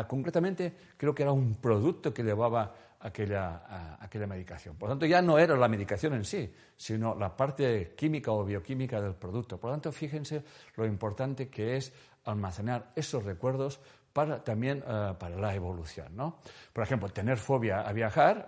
concretamente 0.08 0.74
creo 0.96 1.14
que 1.14 1.22
era 1.22 1.32
un 1.32 1.56
producto 1.56 2.12
que 2.12 2.22
llevaba 2.22 2.74
aquella, 3.00 3.96
aquella 4.00 4.26
medicación. 4.26 4.76
Por 4.76 4.88
lo 4.88 4.94
tanto, 4.94 5.06
ya 5.06 5.20
no 5.20 5.38
era 5.38 5.56
la 5.56 5.68
medicación 5.68 6.14
en 6.14 6.24
sí, 6.24 6.52
sino 6.76 7.14
la 7.14 7.36
parte 7.36 7.94
química 7.96 8.30
o 8.32 8.44
bioquímica 8.44 9.00
del 9.00 9.14
producto. 9.14 9.58
Por 9.58 9.70
lo 9.70 9.74
tanto, 9.74 9.92
fíjense 9.92 10.44
lo 10.76 10.86
importante 10.86 11.48
que 11.48 11.76
es 11.76 11.92
almacenar 12.24 12.92
esos 12.94 13.24
recuerdos 13.24 13.80
para, 14.12 14.42
también 14.42 14.82
eh, 14.86 15.14
para 15.18 15.36
la 15.36 15.54
evolución. 15.54 16.14
¿no? 16.14 16.38
Por 16.72 16.84
ejemplo, 16.84 17.08
tener 17.08 17.38
fobia 17.38 17.80
a 17.80 17.92
viajar, 17.92 18.46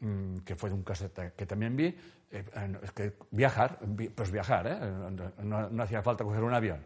eh, 0.00 0.04
mm, 0.06 0.38
que 0.38 0.56
fue 0.56 0.70
un 0.70 0.82
caso 0.82 1.10
que 1.36 1.46
también 1.46 1.76
vi, 1.76 1.96
eh, 2.30 3.12
viajar, 3.30 3.78
pues 4.14 4.30
viajar, 4.30 4.80
no, 5.42 5.82
hacía 5.82 6.02
falta 6.02 6.24
coger 6.24 6.42
un 6.42 6.54
avión, 6.54 6.84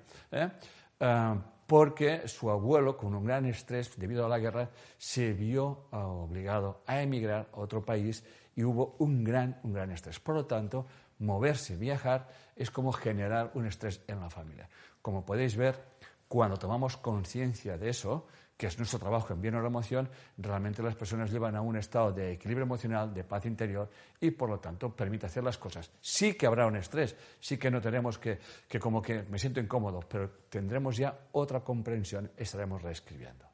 porque 1.69 2.27
su 2.29 2.49
abuelo, 2.49 2.97
con 2.97 3.15
un 3.15 3.27
gran 3.27 3.45
estrés 3.45 3.93
debido 3.99 4.25
a 4.25 4.29
la 4.31 4.39
guerra, 4.39 4.71
se 4.97 5.35
vio 5.35 5.85
obligado 5.91 6.81
a 6.87 7.03
emigrar 7.03 7.51
a 7.53 7.61
otro 7.61 7.85
país 7.85 8.25
y 8.57 8.65
hubo 8.65 8.97
un 9.01 9.23
gran, 9.23 9.61
un 9.65 9.75
gran 9.75 9.91
estrés. 9.91 10.19
Por 10.19 10.35
lo 10.35 10.47
tanto, 10.47 10.87
moverse, 11.19 11.77
viajar, 11.77 12.27
es 12.57 12.71
como 12.71 12.91
generar 12.91 13.51
un 13.53 13.67
estrés 13.67 14.01
en 14.07 14.19
la 14.19 14.31
familia. 14.31 14.67
Como 15.03 15.27
podéis 15.27 15.57
ver, 15.57 15.79
cuando 16.27 16.57
tomamos 16.57 16.97
conciencia 16.97 17.77
de 17.77 17.91
eso, 17.91 18.27
que 18.59 18.67
es 18.67 18.77
nuestro 18.77 18.99
trabajo 18.99 19.33
en 19.33 19.41
bien 19.41 19.55
o 19.55 19.61
la 19.61 19.69
emoción, 19.69 20.11
realmente 20.37 20.83
las 20.83 20.97
personas 20.97 21.31
llevan 21.31 21.55
a 21.55 21.61
un 21.61 21.77
estado 21.77 22.13
de 22.13 22.33
equilibrio 22.33 22.65
emocional, 22.65 23.15
de 23.15 23.23
paz 23.23 23.47
interior 23.47 23.89
y 24.21 24.33
por 24.33 24.51
lo 24.51 24.59
tanto 24.59 24.95
permite 24.95 25.27
hacer 25.27 25.45
las 25.45 25.57
cosas. 25.57 25.93
Sí 26.01 26.35
que 26.35 26.45
habrá 26.45 26.67
un 26.67 26.75
estrés, 26.75 27.15
sí 27.39 27.57
que 27.57 27.71
no 27.71 27.81
tenemos 27.81 28.19
que, 28.19 28.41
que 28.69 28.81
como 28.81 29.01
que 29.01 29.23
me 29.23 29.39
siento 29.39 29.61
incómodo, 29.61 30.01
pero 30.09 30.29
tendremos 30.51 30.97
ya 30.97 31.17
otra 31.33 31.61
comprensión, 31.61 32.33
estaremos 32.37 32.83
reescribiendo. 32.83 33.47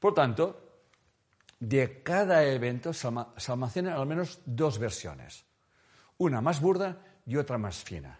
Por 0.00 0.12
tanto, 0.12 0.82
de 1.60 2.02
cada 2.02 2.42
evento 2.42 2.92
se 2.92 3.06
almacenan 3.52 3.92
al 3.92 4.06
menos 4.06 4.40
dos 4.44 4.80
versiones, 4.80 5.44
una 6.18 6.40
más 6.40 6.60
burda 6.60 6.98
y 7.24 7.36
otra 7.36 7.56
más 7.56 7.76
fina. 7.84 8.18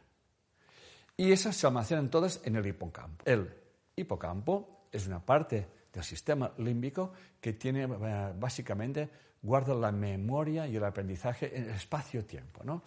Y 1.17 1.33
esas 1.33 1.57
se 1.57 1.67
almacenan 1.67 2.09
todas 2.09 2.41
en 2.45 2.55
el 2.55 2.67
hipocampo. 2.67 3.25
El 3.27 3.53
hipocampo 3.97 4.87
es 4.93 5.09
una 5.09 5.19
parte 5.19 5.83
del 5.95 6.05
sistema 6.05 6.53
límbico 6.59 7.13
que 7.41 7.55
tiene 7.55 7.85
eh, 7.85 8.33
básicamente 8.37 9.09
guarda 9.41 9.75
la 9.75 9.93
memoria 9.93 10.67
y 10.67 10.77
el 10.77 10.85
aprendizaje 10.85 11.57
en 11.57 11.71
espacio-tiempo. 11.71 12.65
¿no? 12.65 12.83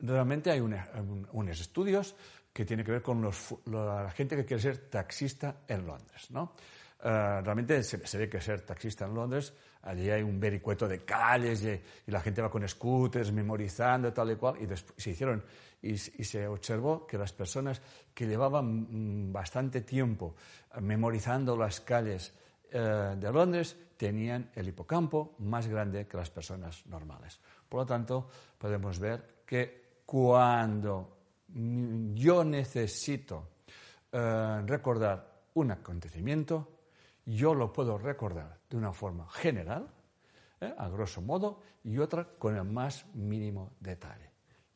Realmente 0.00 0.50
hay 0.50 0.60
unos 0.60 1.60
estudios 1.60 2.14
que 2.52 2.64
tienen 2.64 2.84
que 2.84 2.92
ver 2.92 3.02
con 3.02 3.28
la 3.66 4.10
gente 4.10 4.36
que 4.36 4.44
quiere 4.44 4.62
ser 4.62 4.78
taxista 4.90 5.62
en 5.66 5.86
Londres. 5.86 6.30
¿no? 6.30 6.54
Eh, 7.02 7.40
realmente 7.42 7.82
se, 7.82 8.18
ve 8.18 8.28
que 8.28 8.40
ser 8.40 8.62
taxista 8.62 9.04
en 9.04 9.14
Londres, 9.14 9.52
allí 9.82 10.08
hay 10.10 10.22
un 10.22 10.40
vericueto 10.40 10.88
de 10.88 11.04
calles 11.04 11.62
y, 11.62 12.10
la 12.10 12.20
gente 12.20 12.40
va 12.40 12.50
con 12.50 12.66
scooters 12.66 13.30
memorizando 13.30 14.10
tal 14.12 14.32
y 14.32 14.36
cual, 14.36 14.56
y 14.60 14.66
se 15.00 15.10
hicieron 15.10 15.44
y, 15.84 15.96
se 15.98 16.48
observó 16.48 17.06
que 17.06 17.18
las 17.18 17.32
personas 17.32 17.82
que 18.14 18.26
llevaban 18.26 19.26
mm, 19.28 19.32
bastante 19.32 19.82
tiempo 19.82 20.34
memorizando 20.80 21.56
las 21.56 21.80
calles 21.80 22.32
eh, 22.70 23.14
de 23.18 23.32
Londres 23.32 23.76
tenían 23.96 24.50
el 24.54 24.68
hipocampo 24.68 25.34
más 25.40 25.66
grande 25.66 26.06
que 26.06 26.16
las 26.16 26.30
personas 26.30 26.86
normales. 26.86 27.38
Por 27.68 27.80
lo 27.80 27.86
tanto, 27.86 28.28
podemos 28.58 28.98
ver 28.98 29.42
que 29.46 30.00
cuando 30.06 31.18
yo 32.14 32.44
necesito 32.44 33.50
eh, 34.10 34.62
recordar 34.66 35.44
un 35.54 35.70
acontecimiento, 35.70 36.68
yo 37.26 37.54
lo 37.54 37.72
puedo 37.72 37.98
recordar 37.98 38.58
de 38.68 38.76
una 38.76 38.92
forma 38.92 39.28
general, 39.28 39.88
¿eh? 40.60 40.74
a 40.76 40.88
grosso 40.88 41.20
modo, 41.20 41.60
y 41.84 41.98
otra 41.98 42.24
con 42.38 42.56
el 42.56 42.64
más 42.64 43.06
mínimo 43.14 43.72
detalle. 43.80 44.33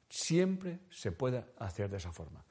Siempre 0.09 0.81
se 0.90 1.12
puede 1.12 1.44
hacer 1.59 1.90
de 1.90 1.99
esa 1.99 2.12
forma. 2.12 2.44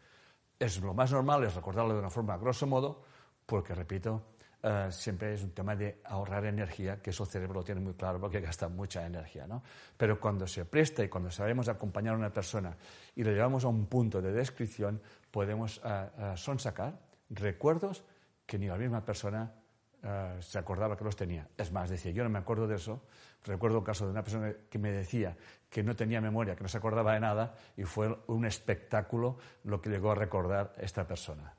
Es 0.60 0.80
lo 0.82 0.94
más 0.94 1.12
normal 1.12 1.44
es 1.44 1.56
recordarlo 1.56 1.94
de 1.94 2.00
una 2.00 2.10
forma 2.10 2.34
a 2.34 2.38
grosso 2.38 2.68
modo, 2.68 3.04
porque, 3.46 3.74
repito, 3.74 4.24
eh, 4.62 4.88
siempre 4.92 5.34
es 5.34 5.44
un 5.44 5.52
tema 5.52 5.76
de 5.76 6.02
ahorrar 6.06 6.46
energía, 6.46 7.02
que 7.02 7.12
eso 7.12 7.24
el 7.24 7.30
cerebro 7.30 7.56
lo 7.56 7.64
tiene 7.64 7.80
muy 7.80 7.94
claro 7.94 8.20
porque 8.20 8.42
gasta 8.42 8.68
mucha 8.68 9.06
energía. 9.06 9.48
¿no? 9.48 9.64
Pero 9.96 10.20
cuando 10.20 10.48
se 10.48 10.66
presta 10.66 11.04
y 11.04 11.10
cuando 11.10 11.30
sabemos 11.30 11.68
acompañar 11.70 12.16
a 12.16 12.18
una 12.18 12.34
persona 12.34 12.76
y 13.16 13.24
lo 13.24 13.32
llevamos 13.32 13.64
a 13.66 13.68
un 13.68 13.86
punto 13.86 14.22
de 14.22 14.32
descripción, 14.32 15.02
podemos 15.32 15.80
uh, 15.84 16.36
sonsacar 16.36 17.00
recuerdos 17.30 18.04
que 18.46 18.58
ni 18.58 18.68
la 18.68 18.78
misma 18.78 19.04
persona 19.06 19.54
eh, 20.02 20.38
se 20.40 20.58
acordaba 20.58 20.96
que 20.96 21.04
los 21.04 21.16
tenía. 21.16 21.48
Es 21.58 21.72
más, 21.72 21.90
decía, 21.90 22.12
yo 22.12 22.24
no 22.24 22.30
me 22.30 22.40
acuerdo 22.40 22.68
de 22.68 22.76
eso. 22.76 23.02
Recuerdo 23.44 23.80
un 23.80 23.84
caso 23.84 24.06
de 24.06 24.12
una 24.12 24.24
persona 24.24 24.54
que 24.70 24.78
me 24.78 24.92
decía 24.92 25.38
que 25.70 25.84
no 25.84 25.96
tenía 25.96 26.22
memoria, 26.22 26.56
que 26.56 26.64
no 26.64 26.70
se 26.70 26.78
acordaba 26.78 27.14
de 27.14 27.20
nada, 27.20 27.56
y 27.76 27.84
fue 27.84 28.18
un 28.28 28.46
espectáculo 28.46 29.38
lo 29.64 29.82
que 29.82 29.90
llegó 29.90 30.12
a 30.12 30.16
recordar 30.16 30.74
esta 30.78 31.08
persona. 31.08 31.54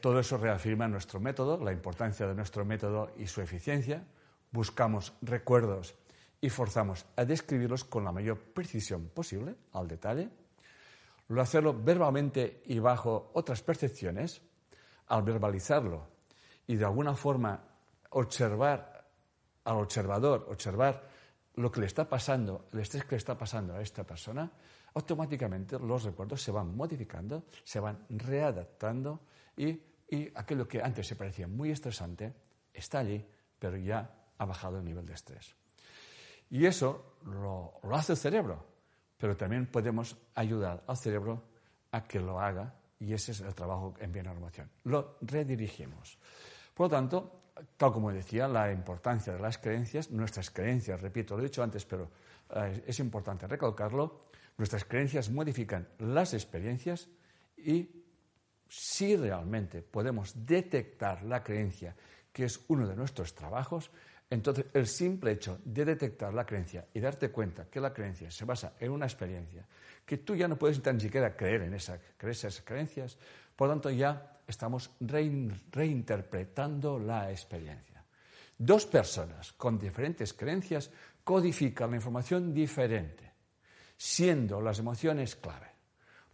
Todo 0.00 0.20
eso 0.20 0.38
reafirma 0.38 0.88
nuestro 0.88 1.20
método, 1.20 1.62
la 1.62 1.72
importancia 1.72 2.26
de 2.26 2.34
nuestro 2.34 2.64
método 2.64 3.12
y 3.16 3.26
su 3.26 3.40
eficiencia. 3.40 4.04
Buscamos 4.50 5.14
recuerdos 5.22 5.94
y 6.40 6.50
forzamos 6.50 7.06
a 7.16 7.24
describirlos 7.24 7.84
con 7.84 8.04
la 8.04 8.12
mayor 8.12 8.38
precisión 8.38 9.08
posible, 9.08 9.54
al 9.72 9.88
detalle. 9.88 10.30
Lo 11.28 11.40
hacerlo 11.40 11.74
verbalmente 11.74 12.62
y 12.66 12.78
bajo 12.78 13.30
otras 13.34 13.62
percepciones, 13.62 14.42
al 15.06 15.22
verbalizarlo 15.22 16.08
y 16.66 16.76
de 16.76 16.84
alguna 16.84 17.14
forma 17.14 17.62
observar 18.10 19.06
al 19.64 19.76
observador, 19.76 20.46
observar 20.48 21.09
lo 21.60 21.70
que 21.70 21.80
le 21.80 21.86
está 21.86 22.08
pasando, 22.08 22.66
el 22.72 22.80
estrés 22.80 23.04
que 23.04 23.12
le 23.12 23.18
está 23.18 23.36
pasando 23.36 23.74
a 23.74 23.82
esta 23.82 24.04
persona, 24.04 24.50
automáticamente 24.94 25.78
los 25.78 26.04
recuerdos 26.04 26.42
se 26.42 26.50
van 26.50 26.74
modificando, 26.74 27.44
se 27.64 27.80
van 27.80 28.06
readaptando 28.08 29.20
y, 29.56 29.80
aquello 30.34 30.66
que 30.66 30.82
antes 30.82 31.06
se 31.06 31.14
parecía 31.14 31.46
muy 31.46 31.70
estresante 31.70 32.34
está 32.74 32.98
allí, 32.98 33.24
pero 33.58 33.76
ya 33.76 34.10
ha 34.38 34.44
bajado 34.44 34.78
el 34.78 34.84
nivel 34.84 35.06
de 35.06 35.14
estrés. 35.14 35.54
Y 36.50 36.66
eso 36.66 37.16
lo, 37.26 37.74
lo 37.84 37.94
hace 37.94 38.12
el 38.12 38.18
cerebro, 38.18 38.66
pero 39.16 39.36
también 39.36 39.66
podemos 39.66 40.16
ayudar 40.34 40.82
al 40.86 40.96
cerebro 40.96 41.44
a 41.92 42.02
que 42.02 42.18
lo 42.18 42.40
haga 42.40 42.74
y 42.98 43.12
ese 43.12 43.32
es 43.32 43.40
el 43.40 43.54
trabajo 43.54 43.94
en 44.00 44.10
bienormación. 44.10 44.68
Lo 44.84 45.16
redirigimos. 45.20 46.18
Por 46.74 46.86
lo 46.86 46.90
tanto, 46.90 47.39
tal 47.76 47.92
como 47.92 48.12
decía, 48.12 48.48
la 48.48 48.72
importancia 48.72 49.32
de 49.32 49.40
las 49.40 49.58
creencias, 49.58 50.10
nuestras 50.10 50.50
creencias, 50.50 51.00
repito, 51.00 51.36
lo 51.36 51.42
he 51.42 51.46
dicho 51.46 51.62
antes, 51.62 51.84
pero 51.84 52.10
eh, 52.54 52.84
es 52.86 52.98
importante 53.00 53.46
recalcarlo, 53.46 54.20
nuestras 54.56 54.84
creencias 54.84 55.30
modifican 55.30 55.88
las 55.98 56.34
experiencias 56.34 57.08
y 57.56 57.88
si 58.68 59.16
realmente 59.16 59.82
podemos 59.82 60.46
detectar 60.46 61.22
la 61.24 61.42
creencia, 61.42 61.96
que 62.32 62.44
es 62.44 62.60
uno 62.68 62.86
de 62.86 62.94
nuestros 62.94 63.34
trabajos, 63.34 63.90
entonces 64.28 64.66
el 64.74 64.86
simple 64.86 65.32
hecho 65.32 65.58
de 65.64 65.84
detectar 65.84 66.32
la 66.32 66.46
creencia 66.46 66.86
y 66.94 67.00
darte 67.00 67.30
cuenta 67.30 67.66
que 67.68 67.80
la 67.80 67.92
creencia 67.92 68.30
se 68.30 68.44
basa 68.44 68.74
en 68.78 68.92
una 68.92 69.06
experiencia, 69.06 69.66
que 70.06 70.18
tú 70.18 70.36
ya 70.36 70.46
no 70.46 70.56
puedes 70.56 70.80
ni 70.84 71.00
siquiera 71.00 71.36
creer 71.36 71.62
en 71.62 71.74
esas 71.74 72.00
creencias, 72.64 73.18
por 73.56 73.68
lo 73.68 73.74
tanto 73.74 73.90
ya 73.90 74.39
estamos 74.50 74.90
reinterpretando 75.00 76.98
la 76.98 77.30
experiencia. 77.30 78.04
Dos 78.56 78.86
personas 78.86 79.52
con 79.54 79.78
diferentes 79.78 80.34
creencias 80.34 80.90
codifican 81.24 81.90
la 81.90 81.96
información 81.96 82.52
diferente, 82.52 83.32
siendo 83.96 84.60
las 84.60 84.78
emociones 84.78 85.36
clave. 85.36 85.68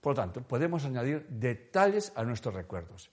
Por 0.00 0.16
lo 0.16 0.22
tanto, 0.22 0.42
podemos 0.42 0.84
añadir 0.84 1.26
detalles 1.28 2.12
a 2.16 2.24
nuestros 2.24 2.54
recuerdos 2.54 3.10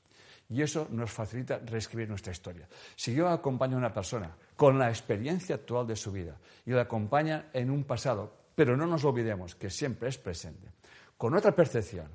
y 0.49 0.61
eso 0.61 0.87
nos 0.91 1.11
facilita 1.11 1.59
reescribir 1.59 2.09
nuestra 2.09 2.31
historia. 2.31 2.67
Si 2.95 3.13
yo 3.13 3.27
acompaño 3.27 3.75
a 3.75 3.79
una 3.79 3.93
persona 3.93 4.35
con 4.55 4.77
la 4.77 4.89
experiencia 4.89 5.55
actual 5.55 5.87
de 5.87 5.95
su 5.95 6.11
vida 6.11 6.37
y 6.65 6.71
la 6.71 6.81
acompaña 6.81 7.49
en 7.53 7.71
un 7.71 7.83
pasado, 7.83 8.35
pero 8.55 8.77
no 8.77 8.85
nos 8.85 9.03
olvidemos 9.03 9.55
que 9.55 9.69
siempre 9.69 10.09
es 10.09 10.17
presente, 10.17 10.71
con 11.17 11.33
otra 11.35 11.55
percepción, 11.55 12.09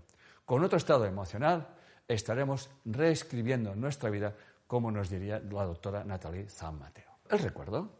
con 0.45 0.63
otro 0.63 0.79
estado 0.79 1.05
emocional, 1.05 1.67
estaremos 2.09 2.71
reescribiendo 2.87 3.77
nuestra 3.77 4.09
vida, 4.09 4.35
como 4.67 4.91
nos 4.91 5.11
diría 5.11 5.39
la 5.39 5.65
doctora 5.65 6.05
Natalie 6.05 6.49
San. 6.49 6.81
El 7.31 7.39
recuerdo 7.39 7.91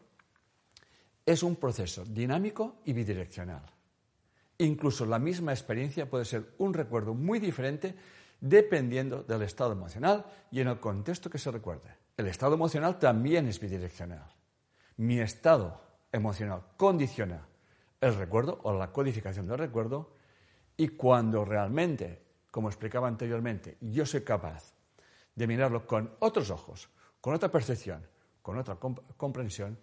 es 1.25 1.43
un 1.43 1.55
proceso 1.55 2.03
dinámico 2.03 2.77
y 2.85 2.93
bidireccional. 2.93 3.61
Incluso 4.57 5.05
la 5.05 5.19
misma 5.19 5.53
experiencia 5.53 6.09
puede 6.09 6.25
ser 6.25 6.55
un 6.57 6.73
recuerdo 6.73 7.13
muy 7.13 7.39
diferente 7.39 7.95
dependiendo 8.41 9.23
del 9.23 9.43
estado 9.43 9.73
emocional 9.73 10.25
y 10.51 10.61
en 10.61 10.69
el 10.69 10.79
contexto 10.79 11.29
que 11.29 11.37
se 11.37 11.51
recuerde. 11.51 11.95
El 12.17 12.27
estado 12.27 12.55
emocional 12.55 12.97
también 12.97 13.47
es 13.47 13.59
bidireccional. 13.59 14.25
Mi 14.97 15.19
estado 15.19 15.81
emocional 16.11 16.63
condiciona 16.75 17.47
el 18.01 18.15
recuerdo 18.15 18.59
o 18.63 18.73
la 18.73 18.91
codificación 18.91 19.47
del 19.47 19.59
recuerdo 19.59 20.13
y 20.75 20.89
cuando 20.89 21.45
realmente 21.45 22.28
como 22.51 22.69
explicaba 22.69 23.07
anteriormente, 23.07 23.77
yo 23.81 24.05
soy 24.05 24.21
capaz 24.21 24.73
de 25.35 25.47
mirarlo 25.47 25.85
con 25.85 26.15
otros 26.19 26.49
ojos, 26.49 26.89
con 27.21 27.33
otra 27.33 27.49
percepción, 27.49 28.05
con 28.41 28.57
otra 28.57 28.77
comprensión, 29.17 29.77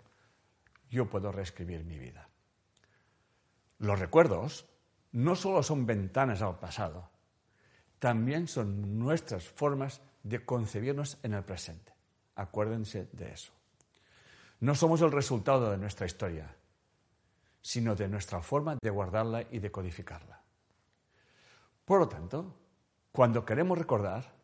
yo 0.91 1.09
puedo 1.09 1.33
reescribir 1.33 1.85
mi 1.85 1.99
vida. 1.99 2.29
Los 3.79 3.99
recuerdos 3.99 4.67
no 5.13 5.37
solo 5.37 5.63
son 5.63 5.87
ventanas 5.87 6.43
al 6.43 6.59
pasado, 6.59 7.11
también 7.99 8.49
son 8.49 8.99
nuestras 8.99 9.45
formas 9.45 10.01
de 10.23 10.45
concebirnos 10.45 11.19
en 11.23 11.35
el 11.35 11.45
presente. 11.45 11.93
Acuérdense 12.35 13.09
de 13.13 13.33
eso. 13.33 13.53
No 14.61 14.75
somos 14.75 15.01
el 15.03 15.13
resultado 15.13 15.71
de 15.71 15.79
nuestra 15.79 16.07
historia, 16.07 16.55
sino 17.61 17.95
de 17.95 18.09
nuestra 18.09 18.43
forma 18.43 18.77
de 18.81 18.91
guardarla 18.91 19.45
y 19.51 19.59
de 19.59 19.71
codificarla. 19.71 20.43
Por 21.87 22.01
lo 22.01 22.09
tanto, 22.09 22.55
cuando 23.13 23.47
queremos 23.47 23.79
recordar, 23.79 24.35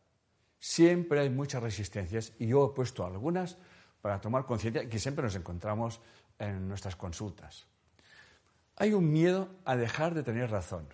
siempre 0.58 1.20
hay 1.20 1.28
muchas 1.28 1.62
resistencias 1.62 2.32
y 2.38 2.46
yo 2.46 2.64
he 2.64 2.74
puesto 2.74 3.04
algunas 3.04 3.58
para 4.00 4.20
tomar 4.20 4.46
conciencia 4.46 4.88
que 4.88 5.00
siempre 5.00 5.24
nos 5.24 5.34
encontramos 5.34 6.00
en 6.38 6.68
nuestras 6.68 6.94
consultas. 6.94 7.66
Hay 8.76 8.92
un 8.94 9.10
miedo 9.12 9.50
a 9.64 9.76
dejar 9.76 10.14
de 10.14 10.22
tener 10.22 10.50
razón. 10.50 10.88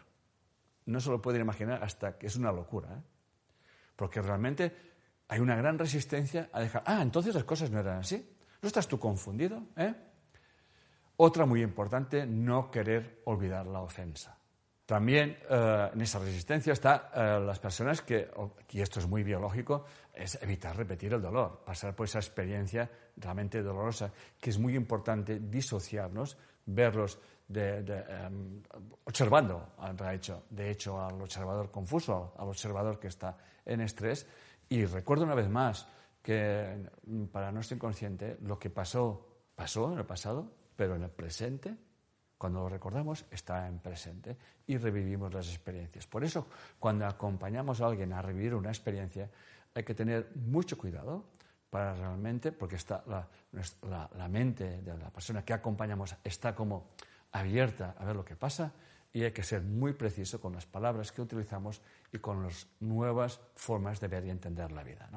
No 0.86 1.00
se 1.00 1.10
lo 1.10 1.20
pueden 1.20 1.42
imaginar 1.42 1.84
hasta 1.84 2.16
que 2.16 2.26
es 2.26 2.36
una 2.36 2.50
locura, 2.50 2.88
¿eh? 2.94 3.02
porque 3.94 4.22
realmente 4.22 4.74
hay 5.28 5.40
una 5.40 5.54
gran 5.54 5.78
resistencia 5.78 6.48
a 6.50 6.60
dejar, 6.60 6.82
ah, 6.86 7.02
entonces 7.02 7.34
las 7.34 7.44
cosas 7.44 7.70
no 7.70 7.78
eran 7.78 7.98
así. 7.98 8.26
¿No 8.62 8.66
estás 8.66 8.88
tú 8.88 8.98
confundido? 8.98 9.64
¿eh? 9.76 9.94
Otra 11.18 11.44
muy 11.44 11.62
importante, 11.62 12.26
no 12.26 12.70
querer 12.70 13.20
olvidar 13.26 13.66
la 13.66 13.80
ofensa. 13.80 14.38
También 14.88 15.36
eh, 15.50 15.90
en 15.92 16.00
esa 16.00 16.18
resistencia 16.18 16.72
está 16.72 17.10
eh, 17.14 17.44
las 17.44 17.58
personas 17.58 18.00
que, 18.00 18.30
y 18.70 18.80
esto 18.80 19.00
es 19.00 19.06
muy 19.06 19.22
biológico, 19.22 19.84
es 20.14 20.40
evitar 20.40 20.74
repetir 20.74 21.12
el 21.12 21.20
dolor, 21.20 21.60
pasar 21.62 21.94
por 21.94 22.06
esa 22.06 22.20
experiencia 22.20 22.90
realmente 23.18 23.62
dolorosa, 23.62 24.10
que 24.40 24.48
es 24.48 24.58
muy 24.58 24.74
importante 24.74 25.40
disociarnos, 25.40 26.38
verlos 26.64 27.18
em, 27.52 28.62
observando, 29.04 29.74
de 29.92 30.14
hecho, 30.14 30.44
de 30.48 30.70
hecho, 30.70 30.98
al 30.98 31.20
observador 31.20 31.70
confuso, 31.70 32.32
al 32.38 32.48
observador 32.48 32.98
que 32.98 33.08
está 33.08 33.36
en 33.66 33.82
estrés. 33.82 34.26
Y 34.70 34.86
recuerdo 34.86 35.24
una 35.24 35.34
vez 35.34 35.50
más 35.50 35.86
que 36.22 36.88
para 37.30 37.52
nuestro 37.52 37.76
inconsciente 37.76 38.38
lo 38.40 38.58
que 38.58 38.70
pasó, 38.70 39.22
pasó 39.54 39.92
en 39.92 39.98
el 39.98 40.06
pasado, 40.06 40.50
pero 40.74 40.96
en 40.96 41.02
el 41.02 41.10
presente 41.10 41.76
cuando 42.38 42.60
lo 42.60 42.68
recordamos, 42.68 43.26
está 43.30 43.66
en 43.66 43.80
presente 43.80 44.36
y 44.66 44.76
revivimos 44.78 45.34
las 45.34 45.48
experiencias. 45.48 46.06
Por 46.06 46.24
eso, 46.24 46.46
cuando 46.78 47.06
acompañamos 47.06 47.80
a 47.80 47.86
alguien 47.86 48.12
a 48.12 48.22
revivir 48.22 48.54
una 48.54 48.70
experiencia, 48.70 49.28
hay 49.74 49.82
que 49.82 49.94
tener 49.94 50.30
mucho 50.36 50.78
cuidado 50.78 51.24
para 51.68 51.94
realmente, 51.94 52.52
porque 52.52 52.76
está 52.76 53.02
la, 53.06 54.28
mente 54.28 54.82
de 54.82 54.96
la 54.96 55.10
persona 55.10 55.44
que 55.44 55.52
acompañamos 55.52 56.14
está 56.24 56.54
como 56.54 56.90
abierta 57.32 57.94
a 57.98 58.04
ver 58.04 58.16
lo 58.16 58.24
que 58.24 58.36
pasa 58.36 58.72
y 59.12 59.22
hay 59.22 59.32
que 59.32 59.42
ser 59.42 59.62
muy 59.62 59.92
preciso 59.92 60.40
con 60.40 60.54
las 60.54 60.66
palabras 60.66 61.12
que 61.12 61.22
utilizamos 61.22 61.82
y 62.12 62.18
con 62.18 62.42
las 62.42 62.66
nuevas 62.80 63.40
formas 63.54 64.00
de 64.00 64.08
ver 64.08 64.24
y 64.24 64.30
entender 64.30 64.70
la 64.72 64.82
vida. 64.82 65.08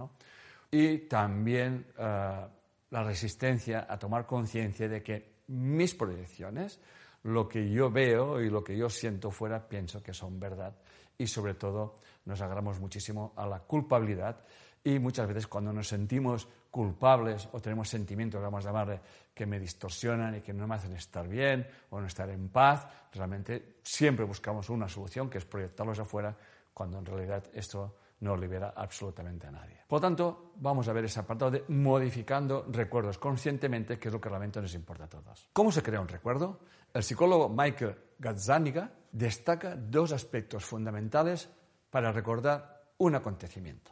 Y 0.71 0.99
también 0.99 1.86
eh, 1.97 2.47
la 2.89 3.03
resistencia 3.03 3.86
a 3.89 3.97
tomar 3.99 4.25
conciencia 4.25 4.88
de 4.88 5.03
que 5.03 5.31
mis 5.47 5.93
proyecciones, 5.93 6.79
lo 7.23 7.47
que 7.47 7.69
yo 7.69 7.91
veo 7.91 8.41
y 8.41 8.49
lo 8.49 8.63
que 8.63 8.77
yo 8.77 8.89
siento 8.89 9.31
fuera 9.31 9.67
pienso 9.67 10.01
que 10.01 10.13
son 10.13 10.39
verdad. 10.39 10.75
Y 11.17 11.27
sobre 11.27 11.53
todo 11.53 11.99
nos 12.25 12.41
agarramos 12.41 12.79
muchísimo 12.79 13.34
a 13.36 13.45
la 13.45 13.60
culpabilidad. 13.60 14.43
Y 14.84 14.97
muchas 14.97 15.27
veces 15.27 15.47
cuando 15.47 15.71
nos 15.71 15.88
sentimos 15.88 16.47
culpables 16.71 17.47
o 17.51 17.60
tenemos 17.60 17.89
sentimientos, 17.89 18.41
vamos 18.41 18.65
a 18.65 18.69
llamarle, 18.69 18.99
que 19.34 19.45
me 19.45 19.60
distorsionan 19.60 20.36
y 20.36 20.41
que 20.41 20.53
no 20.53 20.67
me 20.67 20.75
hacen 20.75 20.93
estar 20.93 21.27
bien 21.27 21.67
o 21.91 21.99
no 21.99 22.07
estar 22.07 22.29
en 22.29 22.49
paz, 22.49 22.88
realmente 23.13 23.77
siempre 23.84 24.25
buscamos 24.25 24.69
una 24.69 24.88
solución 24.88 25.29
que 25.29 25.38
es 25.38 25.45
proyectarlos 25.45 25.99
afuera 25.99 26.36
cuando 26.73 26.97
en 26.97 27.05
realidad 27.05 27.43
esto 27.53 27.95
no 28.21 28.38
libera 28.38 28.73
absolutamente 28.75 29.47
a 29.47 29.51
nadie. 29.51 29.77
Por 29.88 29.97
lo 29.97 30.01
tanto, 30.01 30.53
vamos 30.57 30.88
a 30.88 30.93
ver 30.93 31.05
ese 31.05 31.19
apartado 31.19 31.51
de 31.51 31.65
modificando 31.67 32.65
recuerdos 32.69 33.17
conscientemente, 33.17 33.99
que 33.99 34.07
es 34.07 34.13
lo 34.13 34.21
que 34.21 34.29
realmente 34.29 34.62
nos 34.62 34.73
importa 34.73 35.05
a 35.05 35.10
todos. 35.10 35.49
¿Cómo 35.53 35.71
se 35.71 35.84
crea 35.84 35.99
un 35.99 36.07
recuerdo? 36.07 36.60
El 36.93 37.03
psicólogo 37.03 37.49
Michael 37.49 37.97
Gazzaniga 38.19 38.91
destaca 39.11 39.76
dos 39.76 40.11
aspectos 40.11 40.63
fundamentales 40.63 41.49
para 41.89 42.11
recordar 42.11 42.84
un 42.99 43.15
acontecimiento. 43.15 43.91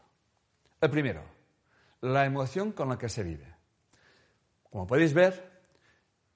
El 0.79 0.89
primero, 0.89 1.23
la 2.01 2.25
emoción 2.25 2.71
con 2.71 2.89
la 2.89 2.97
que 2.97 3.09
se 3.09 3.23
vive. 3.23 3.55
Como 4.69 4.85
podéis 4.85 5.13
ver, 5.13 5.63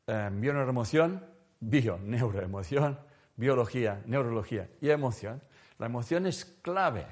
eh, 0.07 0.29
bio-neuroemoción, 0.31 1.23
bio-neuroemoción, 1.59 2.99
biología, 3.35 4.01
neurología 4.05 4.69
y 4.81 4.89
emoción, 4.89 5.41
la 5.77 5.85
emoción 5.85 6.25
es 6.25 6.43
clave 6.43 7.05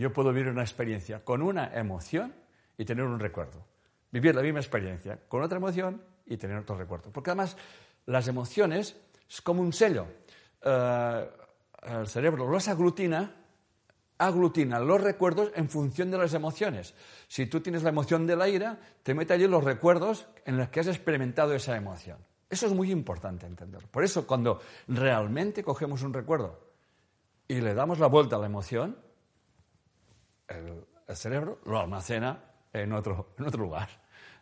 yo 0.00 0.12
puedo 0.12 0.32
vivir 0.32 0.50
una 0.50 0.62
experiencia 0.62 1.22
con 1.22 1.42
una 1.42 1.74
emoción 1.78 2.34
y 2.78 2.84
tener 2.84 3.04
un 3.04 3.20
recuerdo. 3.20 3.66
Vivir 4.10 4.34
la 4.34 4.42
misma 4.42 4.60
experiencia 4.60 5.18
con 5.28 5.42
otra 5.42 5.58
emoción 5.58 6.02
y 6.24 6.38
tener 6.38 6.56
otro 6.56 6.76
recuerdo. 6.76 7.10
Porque 7.12 7.30
además 7.30 7.56
las 8.06 8.26
emociones 8.26 8.96
es 9.28 9.42
como 9.42 9.60
un 9.60 9.72
sello. 9.74 10.06
Eh, 10.62 11.30
el 11.82 12.06
cerebro 12.08 12.48
los 12.48 12.66
aglutina, 12.68 13.36
aglutina 14.16 14.80
los 14.80 15.02
recuerdos 15.02 15.52
en 15.54 15.68
función 15.68 16.10
de 16.10 16.16
las 16.16 16.32
emociones. 16.32 16.94
Si 17.28 17.44
tú 17.46 17.60
tienes 17.60 17.82
la 17.82 17.90
emoción 17.90 18.26
de 18.26 18.36
la 18.36 18.48
ira, 18.48 18.78
te 19.02 19.12
mete 19.12 19.34
allí 19.34 19.46
los 19.46 19.62
recuerdos 19.62 20.26
en 20.46 20.56
los 20.56 20.70
que 20.70 20.80
has 20.80 20.88
experimentado 20.88 21.54
esa 21.54 21.76
emoción. 21.76 22.18
Eso 22.48 22.66
es 22.66 22.72
muy 22.72 22.90
importante 22.90 23.46
entender. 23.46 23.86
Por 23.88 24.02
eso, 24.02 24.26
cuando 24.26 24.60
realmente 24.88 25.62
cogemos 25.62 26.02
un 26.02 26.14
recuerdo 26.14 26.58
y 27.46 27.60
le 27.60 27.74
damos 27.74 27.98
la 27.98 28.06
vuelta 28.06 28.36
a 28.36 28.38
la 28.38 28.46
emoción, 28.46 28.96
el, 30.50 31.16
cerebro 31.16 31.58
lo 31.64 31.80
almacena 31.80 32.38
en 32.72 32.92
otro, 32.92 33.34
en 33.38 33.46
otro 33.46 33.62
lugar. 33.62 33.88